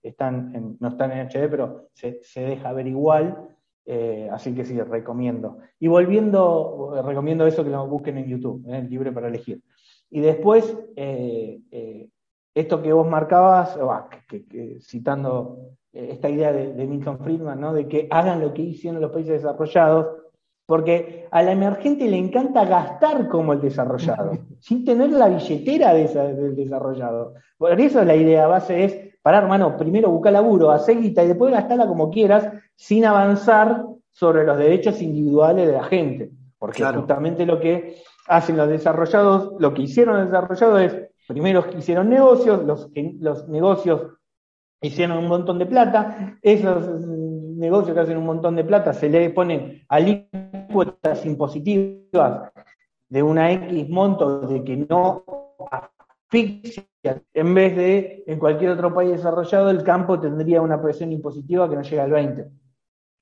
están 0.01 0.77
no 0.79 0.87
están 0.87 1.11
en 1.11 1.27
HD, 1.27 1.49
pero 1.49 1.89
se, 1.93 2.19
se 2.23 2.41
deja 2.41 2.73
ver 2.73 2.87
igual. 2.87 3.49
Eh, 3.91 4.29
así 4.31 4.53
que 4.53 4.65
sí, 4.65 4.79
recomiendo. 4.79 5.57
Y 5.79 5.87
volviendo, 5.87 7.01
recomiendo 7.03 7.47
eso 7.47 7.63
que 7.63 7.71
lo 7.71 7.87
busquen 7.87 8.19
en 8.19 8.27
YouTube, 8.27 8.63
¿eh? 8.67 8.85
libre 8.87 9.11
para 9.11 9.29
elegir. 9.29 9.63
Y 10.11 10.19
después, 10.19 10.77
eh, 10.95 12.07
esto 12.53 12.83
que 12.83 12.93
vos 12.93 13.07
marcabas, 13.07 13.79
citando 14.81 15.71
esta 15.91 16.29
idea 16.29 16.53
de, 16.53 16.85
Milton 16.85 17.17
Friedman, 17.17 17.59
¿no? 17.59 17.73
de 17.73 17.87
que 17.87 18.07
hagan 18.11 18.41
lo 18.41 18.53
que 18.53 18.61
hicieron 18.61 19.01
los 19.01 19.11
países 19.11 19.41
desarrollados, 19.41 20.05
porque 20.67 21.27
a 21.31 21.41
la 21.41 21.53
emergente 21.53 22.07
le 22.07 22.17
encanta 22.17 22.65
gastar 22.65 23.27
como 23.27 23.53
el 23.53 23.61
desarrollado, 23.61 24.33
sin 24.59 24.85
tener 24.85 25.09
la 25.09 25.29
billetera 25.29 25.95
de 25.95 26.07
del 26.35 26.55
desarrollado. 26.55 27.33
Por 27.57 27.81
eso 27.81 28.05
la 28.05 28.15
idea 28.15 28.45
base 28.45 28.83
es 28.83 29.08
para 29.21 29.39
hermano, 29.39 29.77
primero 29.77 30.09
busca 30.09 30.31
laburo, 30.31 30.71
hace 30.71 30.95
guita 30.95 31.23
y 31.23 31.27
después 31.27 31.53
gastarla 31.53 31.87
como 31.87 32.09
quieras, 32.09 32.51
sin 32.75 33.05
avanzar 33.05 33.85
sobre 34.11 34.45
los 34.45 34.57
derechos 34.57 35.01
individuales 35.01 35.67
de 35.67 35.73
la 35.73 35.83
gente. 35.83 36.31
Porque 36.57 36.83
justamente 36.83 37.45
lo 37.45 37.59
que 37.59 38.01
hacen 38.27 38.57
los 38.57 38.67
desarrollados, 38.67 39.53
lo 39.59 39.73
que 39.73 39.83
hicieron 39.83 40.17
los 40.17 40.25
desarrollados 40.25 40.81
es, 40.81 40.97
primero 41.27 41.65
hicieron 41.77 42.09
negocios, 42.09 42.63
los, 42.63 42.89
los 43.19 43.47
negocios 43.47 44.13
hicieron 44.81 45.17
un 45.17 45.27
montón 45.27 45.59
de 45.59 45.65
plata, 45.65 46.37
esos 46.41 47.05
negocios 47.05 47.93
que 47.93 48.01
hacen 48.01 48.17
un 48.17 48.25
montón 48.25 48.55
de 48.55 48.63
plata 48.63 48.93
se 48.93 49.09
le 49.09 49.29
ponen 49.29 49.83
alícuotas 49.89 51.25
impositivas 51.25 52.51
de 53.09 53.23
una 53.23 53.51
X 53.51 53.89
monto 53.89 54.41
de 54.41 54.63
que 54.63 54.77
no 54.77 55.23
asfixia 56.29 56.85
en 57.33 57.53
vez 57.53 57.75
de 57.75 58.23
en 58.27 58.39
cualquier 58.39 58.71
otro 58.71 58.93
país 58.93 59.11
desarrollado, 59.11 59.69
el 59.69 59.83
campo 59.83 60.19
tendría 60.19 60.61
una 60.61 60.81
presión 60.81 61.11
impositiva 61.11 61.69
que 61.69 61.75
no 61.75 61.81
llega 61.81 62.03
al 62.03 62.11
20. 62.11 62.47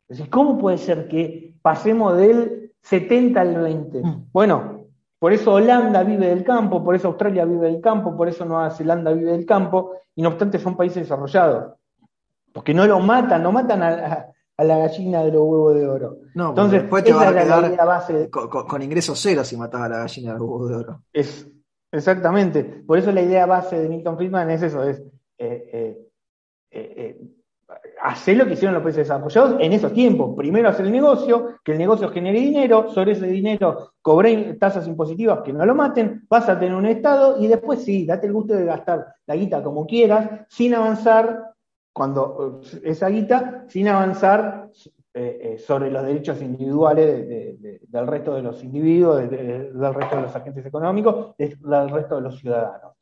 Entonces, 0.10 0.30
¿cómo 0.30 0.58
puede 0.58 0.78
ser 0.78 1.08
que 1.08 1.56
pasemos 1.62 2.18
del 2.18 2.74
70 2.82 3.40
al 3.40 3.56
20? 3.56 4.02
Mm. 4.02 4.26
Bueno, 4.32 4.86
por 5.20 5.34
eso 5.34 5.54
Holanda 5.54 6.04
vive 6.04 6.28
del 6.28 6.44
campo, 6.44 6.84
por 6.84 6.96
eso 6.96 7.10
Australia 7.10 7.46
vive 7.46 7.72
del 7.72 7.82
campo, 7.82 8.16
por 8.16 8.28
eso 8.28 8.46
Nueva 8.46 8.70
Zelanda 8.72 9.12
vive 9.12 9.32
del 9.32 9.46
campo, 9.46 9.94
y 10.16 10.22
no 10.22 10.30
obstante 10.30 10.60
son 10.60 10.76
países 10.76 11.04
desarrollados. 11.04 11.74
Porque 12.54 12.74
no 12.74 12.86
lo 12.88 13.00
matan, 13.00 13.44
no 13.44 13.52
matan 13.52 13.84
a, 13.84 14.28
la 14.58 14.78
gallina 14.80 15.24
de 15.24 15.32
los 15.32 15.42
huevos 15.42 15.76
de 15.76 15.88
oro. 15.88 16.18
No, 16.34 16.50
Entonces, 16.50 16.82
después 16.82 17.04
te 17.04 17.14
va 17.14 17.30
a 17.30 17.34
quedar 17.34 17.86
base 17.86 18.30
con, 18.30 18.82
ingresos 18.82 19.20
cero 19.22 19.44
si 19.44 19.56
matas 19.56 19.82
a 19.82 19.90
la 19.90 19.98
gallina 20.00 20.34
de 20.34 20.40
los 20.40 20.48
huevos 20.48 20.70
de 20.70 20.76
oro. 20.76 21.02
Es, 21.14 21.48
Exactamente. 21.98 22.64
Por 22.64 22.98
eso 22.98 23.12
la 23.12 23.22
idea 23.22 23.46
base 23.46 23.80
de 23.80 23.90
Milton 23.90 24.18
Friedman 24.18 24.50
es 24.52 24.64
eso, 24.64 24.84
es 24.84 25.02
eh, 25.38 25.70
eh, 25.74 26.08
eh, 26.72 27.22
hacer 28.02 28.38
lo 28.38 28.46
que 28.46 28.54
hicieron 28.54 28.74
los 28.74 28.84
países 28.84 29.08
desarrollados 29.08 29.58
en 29.60 29.74
esos 29.74 29.94
tiempos. 29.94 30.36
Primero 30.36 30.70
hacer 30.70 30.86
el 30.86 30.92
negocio, 30.92 31.60
que 31.64 31.74
el 31.74 31.78
negocio 31.78 32.10
genere 32.10 32.40
dinero, 32.40 32.92
sobre 32.92 33.14
ese 33.14 33.28
dinero 33.28 33.94
cobré 34.02 34.54
tasas 34.56 34.88
impositivas 34.88 35.42
que 35.44 35.54
no 35.54 35.66
lo 35.66 35.76
maten, 35.76 36.26
vas 36.30 36.48
a 36.48 36.58
tener 36.58 36.76
un 36.76 36.86
Estado 36.86 37.38
y 37.40 37.48
después 37.48 37.84
sí, 37.84 38.06
date 38.06 38.28
el 38.28 38.34
gusto 38.34 38.54
de 38.54 38.66
gastar 38.66 39.16
la 39.26 39.36
guita 39.36 39.62
como 39.64 39.86
quieras, 39.86 40.46
sin 40.50 40.74
avanzar, 40.74 41.52
cuando 41.92 42.62
esa 42.84 43.10
guita, 43.10 43.66
sin 43.68 43.88
avanzar 43.88 44.70
eh, 45.14 45.40
eh, 45.42 45.58
sobre 45.58 45.90
los 45.90 46.06
derechos 46.06 46.42
individuales 46.42 47.28
del 47.90 48.08
resto 48.08 48.36
de 48.36 48.44
los 48.44 48.64
individuos, 48.64 49.30
del 49.30 49.94
resto 49.94 50.16
de 50.16 50.22
los 50.22 50.36
agentes 50.36 50.66
económicos, 50.66 51.36
del 51.38 51.90
resto 51.90 52.18
de 52.18 52.22
los 52.22 52.40
ciudadanos. 52.40 52.94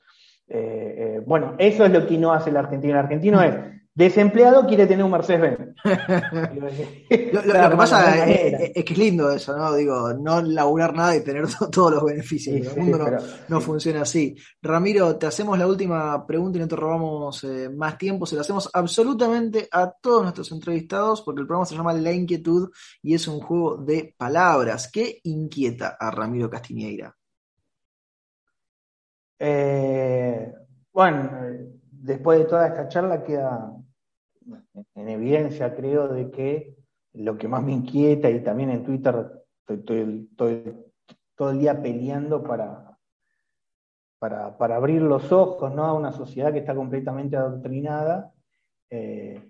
Eh, 0.47 1.21
bueno, 1.25 1.55
eso 1.57 1.85
es 1.85 1.91
lo 1.91 2.05
que 2.07 2.17
no 2.17 2.31
hace 2.31 2.51
el 2.51 2.57
argentino. 2.57 2.93
El 2.93 2.99
argentino 2.99 3.41
es 3.41 3.53
Desempleado 3.95 4.67
quiere 4.67 4.87
tener 4.87 5.05
un 5.05 5.11
Mercedes-Benz. 5.11 5.73
lo, 7.33 7.69
que 7.69 7.77
pasa 7.77 8.27
es, 8.29 8.83
que 8.83 8.93
es 8.93 8.97
lindo 8.97 9.31
eso, 9.31 9.55
¿no? 9.55 9.73
Digo, 9.73 10.13
no 10.13 10.41
laburar 10.41 10.93
nada 10.93 11.15
y 11.15 11.23
tener 11.23 11.45
todos 11.71 11.93
los 11.93 12.03
beneficios. 12.03 12.75
el 12.75 12.83
mundo 12.83 13.07
no, 13.47 13.61
funciona 13.61 14.01
así. 14.01 14.35
Ramiro, 14.61 15.15
te 15.15 15.27
hacemos 15.27 15.57
la 15.57 15.65
última 15.65 16.27
pregunta 16.27 16.57
y 16.57 16.61
no 16.61 16.67
te 16.67 16.75
robamos 16.75 17.41
eh, 17.45 17.69
más 17.69 17.97
tiempo. 17.97 18.25
Se 18.25 18.35
lo 18.35 18.41
hacemos 18.41 18.69
absolutamente 18.73 19.69
a 19.71 19.89
todos 19.89 20.23
nuestros 20.23 20.51
entrevistados 20.51 21.21
porque 21.21 21.39
el 21.39 21.47
programa 21.47 21.65
se 21.65 21.77
llama 21.77 21.93
La 21.93 22.11
Inquietud 22.11 22.69
y 23.01 23.13
es 23.13 23.25
un 23.29 23.39
juego 23.39 23.77
de 23.77 24.13
palabras. 24.17 24.89
¿Qué 24.91 25.21
inquieta 25.23 25.95
a 25.97 26.11
Ramiro 26.11 26.49
Castiñeira? 26.49 27.15
Eh, 29.39 30.51
bueno, 30.91 31.29
después 31.89 32.39
de 32.39 32.45
toda 32.45 32.67
esta 32.67 32.89
charla 32.89 33.23
queda 33.23 33.71
en 34.95 35.09
evidencia, 35.09 35.75
creo, 35.75 36.07
de 36.07 36.31
que 36.31 36.75
lo 37.13 37.37
que 37.37 37.47
más 37.47 37.63
me 37.63 37.73
inquieta, 37.73 38.29
y 38.29 38.43
también 38.43 38.69
en 38.69 38.83
Twitter 38.83 39.45
estoy, 39.67 40.29
todo 41.35 41.49
el 41.49 41.59
día 41.59 41.81
peleando 41.81 42.43
para, 42.43 42.97
para, 44.19 44.75
abrir 44.75 45.01
los 45.01 45.31
ojos 45.31 45.73
¿no? 45.73 45.85
a 45.85 45.93
una 45.93 46.11
sociedad 46.11 46.51
que 46.51 46.59
está 46.59 46.75
completamente 46.75 47.35
adoctrinada 47.35 48.31
eh, 48.89 49.41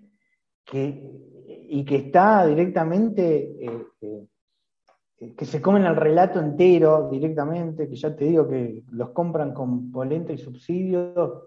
y 0.72 1.84
que 1.84 1.96
está 1.96 2.46
directamente, 2.46 3.64
eh, 3.64 3.86
eh, 4.00 5.34
que 5.36 5.44
se 5.44 5.62
comen 5.62 5.84
el 5.84 5.96
relato 5.96 6.40
entero 6.40 7.08
directamente, 7.10 7.88
que 7.88 7.96
ya 7.96 8.14
te 8.14 8.24
digo 8.26 8.48
que 8.48 8.82
los 8.90 9.10
compran 9.10 9.54
con 9.54 9.90
polenta 9.90 10.32
y 10.32 10.38
subsidios 10.38 11.44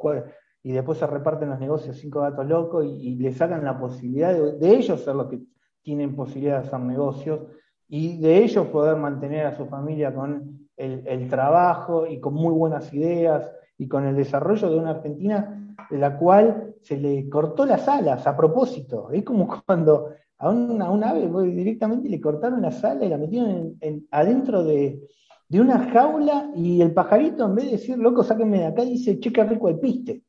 y 0.63 0.71
después 0.71 0.97
se 0.97 1.07
reparten 1.07 1.49
los 1.49 1.59
negocios 1.59 1.97
cinco 1.97 2.21
gatos 2.21 2.45
locos 2.45 2.85
y, 2.85 3.15
le 3.15 3.31
sacan 3.33 3.63
la 3.63 3.79
posibilidad 3.79 4.33
de, 4.33 4.75
ellos 4.75 5.01
ser 5.01 5.15
los 5.15 5.27
que 5.27 5.41
tienen 5.81 6.15
posibilidad 6.15 6.61
de 6.61 6.67
hacer 6.67 6.79
negocios 6.81 7.39
y 7.87 8.19
de 8.19 8.43
ellos 8.43 8.67
poder 8.67 8.97
mantener 8.97 9.45
a 9.45 9.55
su 9.55 9.65
familia 9.65 10.13
con 10.13 10.67
el, 10.75 11.27
trabajo 11.29 12.05
y 12.05 12.19
con 12.19 12.33
muy 12.33 12.53
buenas 12.53 12.93
ideas 12.93 13.51
y 13.77 13.87
con 13.87 14.05
el 14.05 14.15
desarrollo 14.15 14.69
de 14.69 14.77
una 14.77 14.91
Argentina 14.91 15.75
de 15.89 15.97
la 15.97 16.17
cual 16.17 16.75
se 16.81 16.97
le 16.97 17.29
cortó 17.29 17.65
las 17.65 17.87
alas 17.87 18.27
a 18.27 18.35
propósito. 18.35 19.09
Es 19.11 19.23
como 19.23 19.61
cuando 19.65 20.09
a 20.37 20.49
una, 20.49 20.91
un 20.91 21.03
ave 21.03 21.29
directamente 21.51 22.09
le 22.09 22.21
cortaron 22.21 22.61
las 22.61 22.83
alas 22.83 23.03
y 23.03 23.09
la 23.09 23.17
metieron 23.17 23.77
adentro 24.11 24.63
de, 24.63 25.01
de, 25.47 25.61
una 25.61 25.89
jaula 25.91 26.51
y 26.55 26.81
el 26.81 26.93
pajarito 26.93 27.45
en 27.45 27.55
vez 27.55 27.65
de 27.65 27.71
decir, 27.71 27.97
loco, 27.97 28.23
sáquenme 28.23 28.59
de 28.59 28.65
acá, 28.67 28.83
dice, 28.83 29.19
che, 29.19 29.33
qué 29.33 29.43
rico 29.43 29.67
el 29.67 29.79
piste. 29.79 30.23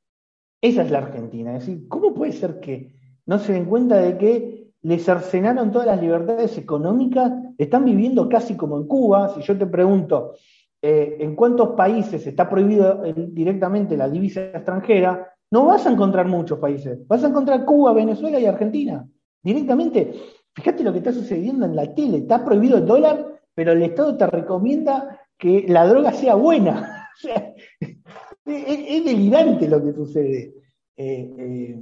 Esa 0.61 0.83
es 0.83 0.91
la 0.91 0.99
Argentina. 0.99 1.57
Es 1.57 1.67
decir, 1.67 1.89
¿cómo 1.89 2.13
puede 2.15 2.33
ser 2.33 2.61
que 2.61 2.93
no 3.27 3.39
se 3.39 3.53
den 3.53 3.65
cuenta 3.65 3.97
de 3.97 4.19
que 4.19 4.73
les 4.83 5.05
cercenaron 5.05 5.71
todas 5.71 5.87
las 5.87 6.01
libertades 6.01 6.57
económicas? 6.59 7.33
Están 7.57 7.85
viviendo 7.85 8.29
casi 8.29 8.57
como 8.57 8.77
en 8.77 8.87
Cuba. 8.87 9.31
Si 9.35 9.41
yo 9.43 9.57
te 9.57 9.67
pregunto, 9.67 10.35
eh, 10.83 11.17
¿en 11.21 11.35
cuántos 11.35 11.71
países 11.71 12.27
está 12.27 12.49
prohibido 12.49 13.03
directamente 13.29 13.97
la 13.97 14.09
divisa 14.09 14.43
extranjera? 14.43 15.35
No 15.51 15.67
vas 15.67 15.87
a 15.87 15.91
encontrar 15.91 16.27
muchos 16.29 16.59
países. 16.59 17.07
Vas 17.07 17.25
a 17.25 17.29
encontrar 17.29 17.65
Cuba, 17.65 17.93
Venezuela 17.93 18.39
y 18.39 18.47
Argentina. 18.47 19.07
Directamente. 19.43 20.13
Fíjate 20.55 20.85
lo 20.85 20.93
que 20.93 20.99
está 20.99 21.13
sucediendo 21.13 21.65
en 21.65 21.75
la 21.75 21.95
tele. 21.95 22.19
Está 22.19 22.45
prohibido 22.45 22.79
el 22.79 22.87
dólar, 22.87 23.41
pero 23.55 23.73
el 23.73 23.83
Estado 23.83 24.17
te 24.17 24.27
recomienda 24.27 25.21
que 25.39 25.65
la 25.69 25.87
droga 25.87 26.13
sea 26.13 26.35
buena. 26.35 27.09
es, 28.45 29.05
delirante 29.05 29.69
lo 29.69 29.83
que 29.83 29.93
sucede. 29.93 30.55
Eh, 30.97 31.31
eh, 31.39 31.81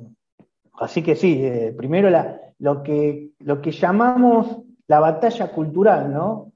así 0.75 1.03
que 1.03 1.17
sí, 1.17 1.41
eh, 1.45 1.75
primero 1.77 2.09
lo, 2.59 2.83
que, 2.83 3.31
lo 3.41 3.61
que 3.61 3.71
llamamos 3.71 4.59
la 4.87 5.01
batalla 5.01 5.51
cultural, 5.51 6.13
¿no? 6.13 6.53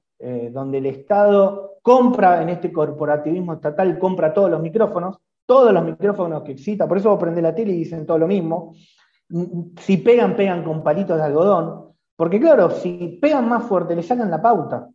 donde 0.53 0.79
el 0.79 0.87
Estado 0.87 1.79
compra 1.83 2.41
en 2.43 2.51
este 2.51 2.73
corporativismo 2.73 3.55
estatal, 3.55 3.99
compra 3.99 4.33
todos 4.33 4.49
los 4.49 4.63
micrófonos, 4.63 5.19
todos 5.45 5.73
los 5.73 5.85
micrófonos 5.85 6.45
que 6.45 6.53
exista, 6.53 6.87
por 6.87 6.99
eso 6.99 7.11
vos 7.11 7.19
prendés 7.19 7.43
la 7.43 7.53
tele 7.53 7.73
y 7.73 7.79
dicen 7.79 8.07
todo 8.07 8.19
lo 8.19 8.29
mismo. 8.29 8.73
Si 9.81 9.97
pegan, 9.97 10.37
pegan 10.37 10.63
con 10.63 10.85
palitos 10.85 11.17
de 11.17 11.25
algodón, 11.25 11.93
porque 12.15 12.39
claro, 12.39 12.71
si 12.71 13.19
pegan 13.21 13.49
más 13.49 13.65
fuerte, 13.65 13.97
le 13.97 14.03
sacan 14.05 14.31
la 14.31 14.41
pauta. 14.41 14.89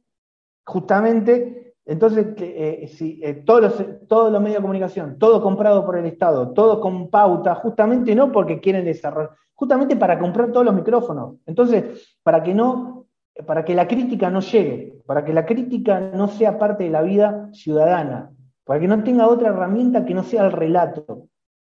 Justamente 0.66 1.67
entonces, 1.88 2.28
eh, 2.40 2.90
si, 2.94 3.22
eh, 3.24 3.34
todos, 3.34 3.62
los, 3.62 4.08
todos 4.10 4.30
los 4.30 4.42
medios 4.42 4.58
de 4.58 4.62
comunicación, 4.62 5.18
todo 5.18 5.42
comprado 5.42 5.86
por 5.86 5.98
el 5.98 6.06
Estado, 6.06 6.52
todo 6.52 6.82
con 6.82 7.10
pauta, 7.10 7.56
justamente 7.56 8.14
no 8.14 8.30
porque 8.30 8.60
quieren 8.60 8.84
desarrollar, 8.84 9.32
justamente 9.56 9.96
para 9.96 10.20
comprar 10.20 10.52
todos 10.52 10.66
los 10.66 10.76
micrófonos. 10.76 11.38
Entonces, 11.46 12.18
para 12.24 12.44
que 12.44 12.54
no, 12.54 13.06
para 13.46 13.64
que 13.64 13.74
la 13.74 13.88
crítica 13.88 14.30
no 14.30 14.42
llegue, 14.42 15.02
para 15.06 15.24
que 15.24 15.32
la 15.32 15.46
crítica 15.46 16.02
no 16.14 16.28
sea 16.28 16.60
parte 16.60 16.84
de 16.84 16.90
la 16.90 17.02
vida 17.04 17.50
ciudadana, 17.54 18.32
para 18.66 18.82
que 18.82 18.88
no 18.90 19.02
tenga 19.02 19.30
otra 19.30 19.48
herramienta 19.48 20.04
que 20.04 20.14
no 20.14 20.24
sea 20.24 20.46
el 20.46 20.52
relato. 20.52 21.30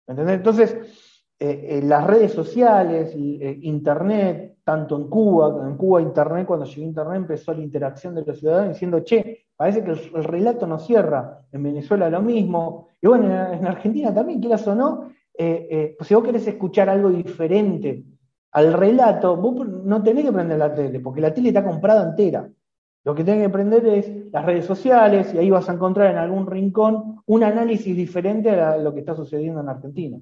Entonces, 0.08 0.76
eh, 1.40 1.68
eh, 1.70 1.82
las 1.84 2.06
redes 2.06 2.34
sociales, 2.34 3.16
Internet, 3.16 4.51
tanto 4.64 4.96
en 4.96 5.08
Cuba, 5.08 5.68
en 5.68 5.76
Cuba 5.76 6.02
Internet, 6.02 6.46
cuando 6.46 6.66
llegó 6.66 6.88
Internet 6.88 7.16
empezó 7.16 7.54
la 7.54 7.62
interacción 7.62 8.16
de 8.16 8.24
los 8.24 8.40
ciudadanos 8.40 8.74
diciendo, 8.74 9.00
che, 9.00 9.46
parece 9.56 9.84
que 9.84 9.92
el, 9.92 10.24
relato 10.24 10.68
no 10.68 10.80
cierra, 10.80 11.42
en 11.52 11.64
Venezuela 11.64 12.10
lo 12.10 12.22
mismo, 12.22 12.88
y 13.02 13.08
bueno, 13.08 13.26
en, 13.26 13.66
Argentina 13.66 14.14
también, 14.14 14.40
quieras 14.40 14.68
o 14.68 14.76
no, 14.76 15.12
pues 15.36 16.08
si 16.08 16.14
vos 16.14 16.24
querés 16.24 16.48
escuchar 16.48 16.90
algo 16.90 17.10
diferente 17.10 18.04
al 18.52 18.74
relato, 18.74 19.38
vos 19.38 19.68
no 19.68 20.04
tenés 20.04 20.26
que 20.26 20.32
prender 20.32 20.58
la 20.58 20.74
tele, 20.74 21.00
porque 21.00 21.22
la 21.22 21.34
tele 21.34 21.50
está 21.50 21.64
comprada 21.64 22.10
entera. 22.10 22.50
Lo 23.04 23.16
que 23.16 23.24
tenés 23.24 23.42
que 23.42 23.48
aprender 23.48 23.86
es 23.88 24.32
las 24.32 24.46
redes 24.46 24.66
sociales 24.66 25.34
y 25.34 25.38
ahí 25.40 25.50
vas 25.50 25.68
a 25.70 25.74
encontrar 25.74 26.12
en 26.12 26.18
algún 26.18 26.46
rincón 26.46 27.24
un 27.26 27.44
análisis 27.44 27.96
diferente 27.96 28.52
a 28.52 28.78
lo 28.78 28.94
que 28.94 29.00
está 29.00 29.16
sucediendo 29.16 29.62
en 29.62 29.70
Argentina. 29.70 30.20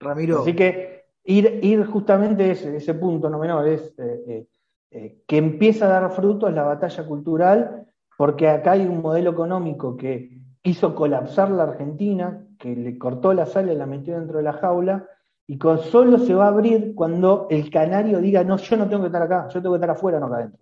Ramiro. 0.00 0.40
Así 0.40 0.54
que 0.54 0.95
ir, 1.26 1.60
ir 1.62 1.84
justamente 1.86 2.50
ese, 2.50 2.76
ese 2.76 2.94
punto 2.94 3.28
no 3.28 3.38
menor 3.38 3.68
es 3.68 3.94
eh, 3.98 4.24
eh, 4.26 4.46
eh, 4.90 5.22
que 5.26 5.36
empieza 5.36 5.86
a 5.86 6.00
dar 6.00 6.10
frutos 6.12 6.52
la 6.52 6.62
batalla 6.62 7.06
cultural, 7.06 7.86
porque 8.16 8.48
acá 8.48 8.72
hay 8.72 8.86
un 8.86 9.02
modelo 9.02 9.30
económico 9.32 9.96
que 9.96 10.40
hizo 10.62 10.94
colapsar 10.94 11.50
la 11.50 11.64
Argentina, 11.64 12.44
que 12.58 12.74
le 12.74 12.96
cortó 12.98 13.32
la 13.34 13.46
sala 13.46 13.72
y 13.72 13.76
la 13.76 13.86
metió 13.86 14.18
dentro 14.18 14.38
de 14.38 14.44
la 14.44 14.54
jaula, 14.54 15.06
y 15.46 15.58
con 15.58 15.78
solo 15.78 16.18
se 16.18 16.34
va 16.34 16.46
a 16.46 16.48
abrir 16.48 16.94
cuando 16.94 17.46
el 17.50 17.70
canario 17.70 18.20
diga, 18.20 18.42
no, 18.42 18.56
yo 18.56 18.76
no 18.76 18.88
tengo 18.88 19.02
que 19.02 19.08
estar 19.08 19.22
acá, 19.22 19.48
yo 19.48 19.60
tengo 19.60 19.74
que 19.74 19.78
estar 19.78 19.90
afuera, 19.90 20.18
no 20.18 20.26
acá 20.26 20.36
adentro. 20.36 20.60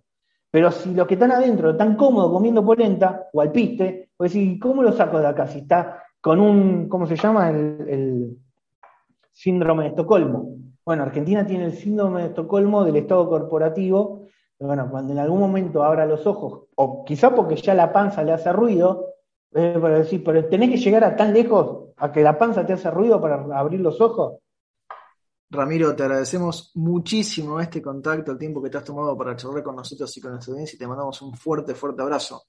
Pero 0.51 0.71
si 0.71 0.93
los 0.93 1.07
que 1.07 1.15
están 1.15 1.31
adentro 1.31 1.71
están 1.71 1.95
cómodos 1.95 2.31
comiendo 2.31 2.63
polenta 2.63 3.27
o 3.33 3.41
al 3.41 3.51
piste, 3.51 4.09
pues 4.15 4.33
decir, 4.33 4.59
¿cómo 4.59 4.83
lo 4.83 4.91
saco 4.91 5.19
de 5.19 5.27
acá? 5.27 5.47
Si 5.47 5.59
está 5.59 6.03
con 6.21 6.39
un, 6.39 6.87
¿cómo 6.87 7.05
se 7.07 7.15
llama? 7.15 7.49
El, 7.49 8.37
síndrome 9.35 9.83
de 9.83 9.89
Estocolmo. 9.89 10.55
Bueno, 10.85 11.03
Argentina 11.03 11.45
tiene 11.45 11.65
el 11.65 11.73
síndrome 11.73 12.21
de 12.21 12.27
Estocolmo 12.27 12.85
del 12.85 12.95
Estado 12.95 13.27
corporativo. 13.27 14.21
Bueno, 14.57 14.89
cuando 14.89 15.11
en 15.11 15.19
algún 15.19 15.39
momento 15.39 15.83
abra 15.83 16.05
los 16.05 16.25
ojos, 16.25 16.69
o 16.75 17.03
quizá 17.03 17.35
porque 17.35 17.57
ya 17.57 17.73
la 17.73 17.91
panza 17.91 18.23
le 18.23 18.31
hace 18.31 18.53
ruido, 18.53 19.09
eh, 19.51 19.77
para 19.79 19.99
decir, 19.99 20.23
pero 20.23 20.47
tenés 20.47 20.69
que 20.69 20.77
llegar 20.77 21.03
a 21.03 21.15
tan 21.15 21.33
lejos 21.33 21.89
a 21.97 22.11
que 22.11 22.21
la 22.23 22.37
panza 22.37 22.65
te 22.65 22.73
hace 22.73 22.89
ruido 22.89 23.19
para 23.19 23.45
abrir 23.57 23.81
los 23.81 23.99
ojos. 23.99 24.39
Ramiro, 25.49 25.95
te 25.95 26.03
agradecemos 26.03 26.71
muchísimo 26.75 27.59
este 27.59 27.81
contacto, 27.81 28.31
el 28.31 28.37
tiempo 28.37 28.61
que 28.61 28.69
te 28.69 28.77
has 28.77 28.83
tomado 28.83 29.17
para 29.17 29.35
charlar 29.35 29.63
con 29.63 29.75
nosotros 29.75 30.15
y 30.17 30.21
con 30.21 30.31
nuestra 30.31 30.53
audiencia 30.53 30.75
y 30.75 30.79
te 30.79 30.87
mandamos 30.87 31.21
un 31.21 31.33
fuerte, 31.33 31.75
fuerte 31.75 32.01
abrazo. 32.01 32.43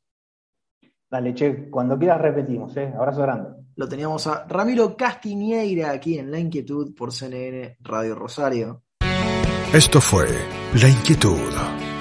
Dale, 1.09 1.35
che, 1.35 1.69
cuando 1.69 1.97
quieras 1.97 2.21
repetimos, 2.21 2.77
¿eh? 2.77 2.93
Abrazo 2.97 3.23
grande. 3.23 3.51
Lo 3.77 3.89
teníamos 3.89 4.27
a 4.27 4.45
Ramiro 4.49 4.97
Castiñeira 4.97 5.91
aquí 5.91 6.19
en 6.19 6.31
La 6.31 6.39
Inquietud 6.39 6.95
por 6.95 7.13
CNN 7.13 7.77
Radio 7.81 8.15
Rosario. 8.15 8.83
Esto 9.73 10.01
fue 10.01 10.27
La 10.81 10.89
Inquietud 10.89 11.53